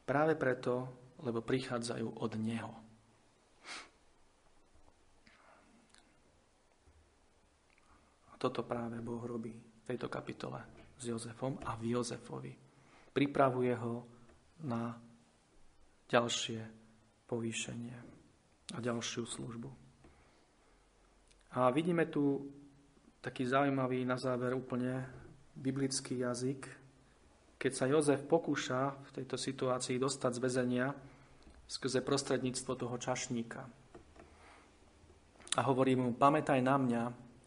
Práve 0.03 0.35
preto, 0.35 0.91
lebo 1.23 1.39
prichádzajú 1.39 2.19
od 2.19 2.31
Neho. 2.35 2.73
A 8.27 8.33
toto 8.35 8.67
práve 8.67 8.99
Boh 8.99 9.23
robí 9.23 9.55
v 9.55 9.83
tejto 9.87 10.11
kapitole 10.11 10.59
s 10.99 11.07
Jozefom 11.07 11.63
a 11.63 11.79
v 11.79 11.95
Jozefovi. 11.95 12.51
Pripravuje 13.15 13.71
ho 13.79 14.03
na 14.67 14.91
ďalšie 16.11 16.59
povýšenie 17.23 17.95
a 18.75 18.77
ďalšiu 18.83 19.23
službu. 19.23 19.82
A 21.53 21.69
vidíme 21.69 22.09
tu 22.09 22.49
taký 23.21 23.45
zaujímavý 23.45 24.01
na 24.09 24.17
záver 24.17 24.57
úplne 24.57 25.05
biblický 25.53 26.25
jazyk, 26.25 26.65
keď 27.61 27.71
sa 27.71 27.85
Jozef 27.85 28.25
pokúša 28.25 28.91
v 28.91 29.09
tejto 29.21 29.37
situácii 29.37 30.01
dostať 30.01 30.31
z 30.33 30.43
väzenia 30.43 30.87
skrze 31.69 32.01
prostredníctvo 32.01 32.73
toho 32.75 32.95
čašníka. 32.97 33.63
A 35.53 35.61
hovorí 35.69 35.93
mu, 35.93 36.17
pamätaj 36.17 36.59
na 36.65 36.75
mňa, 36.81 37.03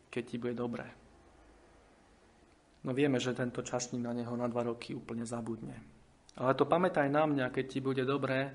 keď 0.08 0.22
ti 0.24 0.36
bude 0.38 0.54
dobré. 0.54 0.86
No 2.86 2.94
vieme, 2.94 3.18
že 3.18 3.34
tento 3.34 3.66
čašník 3.66 4.06
na 4.06 4.14
neho 4.14 4.30
na 4.38 4.46
dva 4.46 4.62
roky 4.62 4.94
úplne 4.94 5.26
zabudne. 5.26 5.74
Ale 6.38 6.54
to 6.54 6.62
pamätaj 6.62 7.10
na 7.10 7.26
mňa, 7.26 7.50
keď 7.50 7.64
ti 7.66 7.80
bude 7.82 8.06
dobré, 8.06 8.54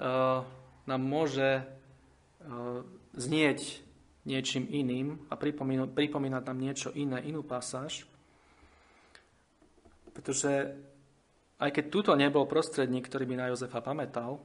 uh, 0.00 0.40
nám 0.88 1.02
môže 1.04 1.60
uh, 1.60 2.80
znieť 3.12 3.89
niečím 4.24 4.68
iným 4.68 5.30
a 5.32 5.34
pripomínať 5.36 6.42
nám 6.44 6.58
niečo 6.58 6.90
iné, 6.92 7.24
inú 7.24 7.44
pasáž. 7.44 8.04
Pretože 10.12 10.76
aj 11.60 11.70
keď 11.72 11.84
tuto 11.88 12.12
nebol 12.16 12.44
prostredník, 12.44 13.08
ktorý 13.08 13.24
by 13.28 13.34
na 13.36 13.48
Jozefa 13.52 13.80
pamätal, 13.80 14.40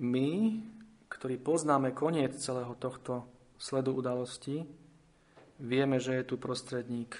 my, 0.00 0.60
ktorí 1.08 1.36
poznáme 1.40 1.92
koniec 1.92 2.36
celého 2.40 2.72
tohto 2.80 3.28
sledu 3.60 3.92
udalostí, 3.96 4.64
vieme, 5.60 6.00
že 6.00 6.20
je 6.20 6.24
tu 6.24 6.36
prostredník, 6.40 7.16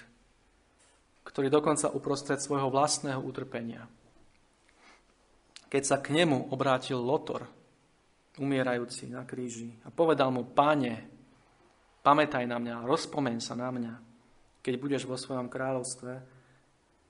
ktorý 1.23 1.53
dokonca 1.53 1.93
uprostred 1.93 2.41
svojho 2.41 2.73
vlastného 2.73 3.21
utrpenia 3.21 3.87
keď 5.73 5.83
sa 5.89 6.05
k 6.05 6.13
nemu 6.13 6.53
obrátil 6.53 7.01
Lotor, 7.01 7.49
umierajúci 8.37 9.09
na 9.09 9.25
kríži, 9.25 9.73
a 9.81 9.89
povedal 9.89 10.29
mu, 10.29 10.45
páne, 10.45 11.12
pamätaj 12.03 12.45
na 12.45 12.59
mňa, 12.59 12.87
rozpomeň 12.87 13.39
sa 13.41 13.55
na 13.55 13.71
mňa, 13.71 13.95
keď 14.63 14.75
budeš 14.79 15.03
vo 15.07 15.17
svojom 15.17 15.51
kráľovstve, 15.51 16.13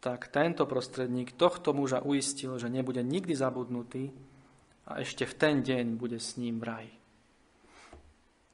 tak 0.03 0.29
tento 0.31 0.69
prostredník 0.69 1.35
tohto 1.35 1.73
muža 1.75 2.03
uistil, 2.03 2.59
že 2.59 2.73
nebude 2.73 3.01
nikdy 3.01 3.35
zabudnutý 3.35 4.11
a 4.87 4.99
ešte 5.01 5.25
v 5.25 5.35
ten 5.35 5.55
deň 5.63 5.97
bude 5.97 6.19
s 6.19 6.37
ním 6.37 6.59
v 6.59 6.67
raji. 6.67 6.95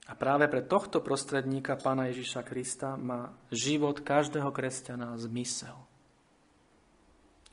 A 0.08 0.16
práve 0.16 0.48
pre 0.48 0.64
tohto 0.64 1.04
prostredníka 1.04 1.76
Pána 1.76 2.08
Ježiša 2.08 2.40
Krista 2.40 2.96
má 2.96 3.36
život 3.52 4.00
každého 4.00 4.48
kresťana 4.48 5.16
zmysel 5.20 5.88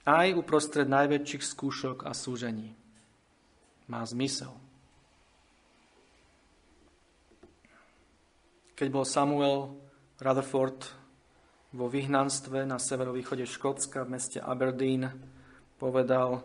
aj 0.05 0.37
uprostred 0.37 0.85
najväčších 0.85 1.43
skúšok 1.43 1.97
a 2.05 2.13
súžení. 2.13 2.77
Má 3.89 4.05
zmysel. 4.05 4.53
Keď 8.75 8.87
bol 8.91 9.07
Samuel 9.07 9.71
Rutherford 10.19 10.83
vo 11.71 11.87
vyhnanstve 11.87 12.67
na 12.67 12.75
severovýchode 12.75 13.47
Škótska 13.47 14.03
v 14.03 14.19
meste 14.19 14.43
Aberdeen, 14.43 15.15
povedal, 15.79 16.43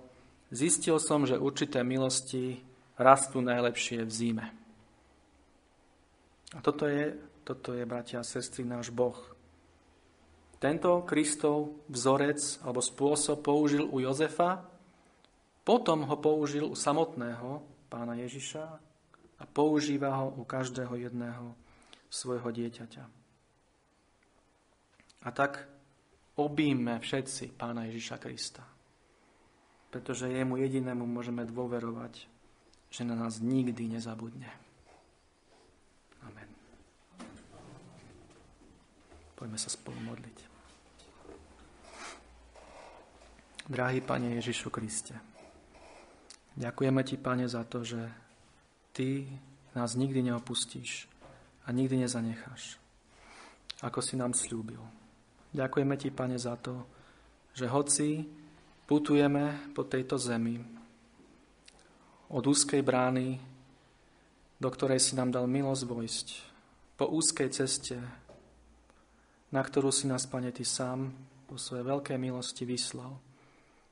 zistil 0.54 1.02
som, 1.02 1.26
že 1.26 1.38
určité 1.38 1.82
milosti 1.82 2.62
rastú 2.94 3.42
najlepšie 3.42 4.06
v 4.06 4.10
zime. 4.14 4.46
A 6.54 6.62
toto 6.62 6.86
je, 6.86 7.18
toto 7.42 7.74
je, 7.74 7.82
bratia 7.82 8.22
a 8.22 8.26
sestry, 8.26 8.62
náš 8.62 8.94
Boh. 8.94 9.18
Tento 10.62 11.02
Kristov 11.02 11.82
vzorec 11.90 12.62
alebo 12.62 12.78
spôsob 12.78 13.42
použil 13.42 13.90
u 13.90 13.98
Jozefa, 13.98 14.66
potom 15.66 16.06
ho 16.06 16.16
použil 16.18 16.66
u 16.66 16.78
samotného 16.78 17.62
pána 17.90 18.14
Ježiša 18.22 18.64
a 19.40 19.44
používa 19.50 20.14
ho 20.14 20.30
u 20.38 20.46
každého 20.46 20.94
jedného 20.94 21.58
svojho 22.10 22.50
dieťaťa. 22.50 23.04
A 25.20 25.28
tak 25.30 25.62
obíme 26.34 26.98
všetci 26.98 27.54
pána 27.54 27.86
Ježiša 27.86 28.16
Krista, 28.18 28.66
pretože 29.94 30.26
jemu 30.26 30.58
jedinému 30.58 31.06
môžeme 31.06 31.46
dôverovať, 31.46 32.26
že 32.90 33.02
na 33.06 33.14
nás 33.14 33.38
nikdy 33.38 33.86
nezabudne. 33.86 34.50
Amen. 36.26 36.50
Poďme 39.38 39.58
sa 39.60 39.70
spolu 39.70 40.00
modliť. 40.02 40.38
Drahý 43.70 44.02
Pane 44.02 44.34
Ježišu 44.42 44.66
Kriste, 44.74 45.14
ďakujeme 46.58 47.06
Ti, 47.06 47.16
Pane, 47.22 47.46
za 47.46 47.62
to, 47.62 47.86
že 47.86 48.02
Ty 48.90 49.30
nás 49.78 49.94
nikdy 49.94 50.26
neopustíš 50.26 51.06
a 51.64 51.68
nikdy 51.72 52.04
nezanecháš, 52.04 52.76
ako 53.84 54.00
si 54.00 54.14
nám 54.16 54.32
slúbil. 54.36 54.80
Ďakujeme 55.50 55.94
Ti, 55.96 56.08
Pane, 56.14 56.38
za 56.38 56.54
to, 56.60 56.86
že 57.56 57.66
hoci 57.66 58.22
putujeme 58.86 59.74
po 59.74 59.84
tejto 59.84 60.18
zemi 60.18 60.60
od 62.30 62.44
úzkej 62.46 62.80
brány, 62.86 63.38
do 64.60 64.68
ktorej 64.70 65.02
si 65.02 65.18
nám 65.18 65.34
dal 65.34 65.50
milosť 65.50 65.82
vojsť, 65.88 66.28
po 66.94 67.10
úzkej 67.10 67.48
ceste, 67.50 67.96
na 69.50 69.62
ktorú 69.64 69.90
si 69.90 70.06
nás, 70.06 70.28
Pane, 70.30 70.54
Ty 70.54 70.62
sám 70.62 71.10
po 71.50 71.58
svojej 71.58 71.82
veľkej 71.82 72.18
milosti 72.20 72.62
vyslal– 72.62 73.16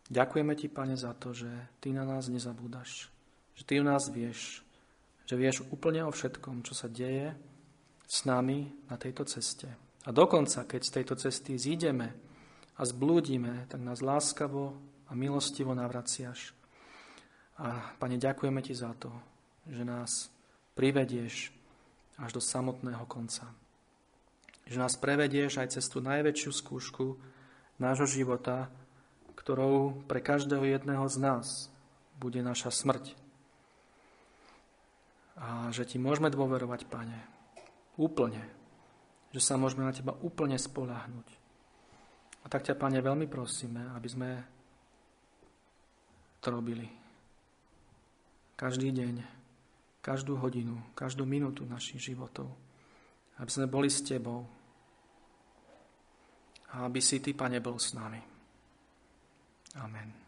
Ďakujeme 0.08 0.56
Ti, 0.56 0.68
Pane, 0.72 0.96
za 0.96 1.12
to, 1.12 1.36
že 1.36 1.48
Ty 1.84 1.92
na 1.92 2.04
nás 2.08 2.32
nezabúdaš, 2.32 3.12
že 3.52 3.62
Ty 3.68 3.72
u 3.80 3.84
nás 3.84 4.08
vieš, 4.08 4.64
že 5.28 5.36
vieš 5.36 5.60
úplne 5.68 6.00
o 6.08 6.10
všetkom, 6.10 6.64
čo 6.64 6.72
sa 6.72 6.88
deje 6.88 7.36
s 8.08 8.24
nami 8.24 8.72
na 8.88 8.96
tejto 8.96 9.28
ceste. 9.28 9.68
A 10.02 10.10
dokonca, 10.10 10.64
keď 10.64 10.80
z 10.80 10.90
tejto 10.96 11.14
cesty 11.20 11.60
zídeme 11.60 12.16
a 12.80 12.82
zblúdime, 12.88 13.68
tak 13.68 13.84
nás 13.84 14.00
láskavo 14.00 14.72
a 15.04 15.12
milostivo 15.12 15.76
navraciaš. 15.76 16.56
A, 17.60 17.92
Pane, 18.00 18.16
ďakujeme 18.16 18.64
Ti 18.64 18.72
za 18.72 18.96
to, 18.96 19.12
že 19.68 19.84
nás 19.84 20.32
privedieš 20.72 21.52
až 22.16 22.30
do 22.32 22.40
samotného 22.40 23.04
konca. 23.04 23.52
Že 24.64 24.78
nás 24.80 24.96
prevedieš 24.96 25.60
aj 25.60 25.76
cez 25.76 25.84
tú 25.92 26.00
najväčšiu 26.00 26.50
skúšku 26.50 27.20
nášho 27.76 28.08
života, 28.08 28.72
ktorou 29.36 30.00
pre 30.08 30.24
každého 30.24 30.64
jedného 30.64 31.04
z 31.06 31.16
nás 31.20 31.46
bude 32.16 32.40
naša 32.40 32.72
smrť. 32.72 33.12
A 35.38 35.70
že 35.70 35.86
ti 35.86 36.00
môžeme 36.00 36.32
dôverovať, 36.32 36.90
Pane, 36.90 37.37
úplne. 37.98 38.40
Že 39.34 39.40
sa 39.44 39.54
môžeme 39.60 39.84
na 39.84 39.92
teba 39.92 40.16
úplne 40.24 40.56
spolahnuť. 40.56 41.28
A 42.42 42.46
tak 42.48 42.64
ťa, 42.64 42.78
Pane, 42.78 43.02
veľmi 43.02 43.28
prosíme, 43.28 43.92
aby 43.92 44.08
sme 44.08 44.30
to 46.40 46.48
robili. 46.48 46.86
Každý 48.56 48.88
deň, 48.94 49.14
každú 50.00 50.38
hodinu, 50.38 50.78
každú 50.94 51.26
minútu 51.28 51.66
našich 51.66 52.00
životov. 52.00 52.48
Aby 53.38 53.50
sme 53.50 53.66
boli 53.68 53.90
s 53.90 54.00
Tebou. 54.00 54.46
A 56.72 56.86
aby 56.86 57.02
si 57.02 57.20
Ty, 57.20 57.34
Pane, 57.36 57.58
bol 57.60 57.76
s 57.76 57.92
nami. 57.92 58.22
Amen. 59.78 60.27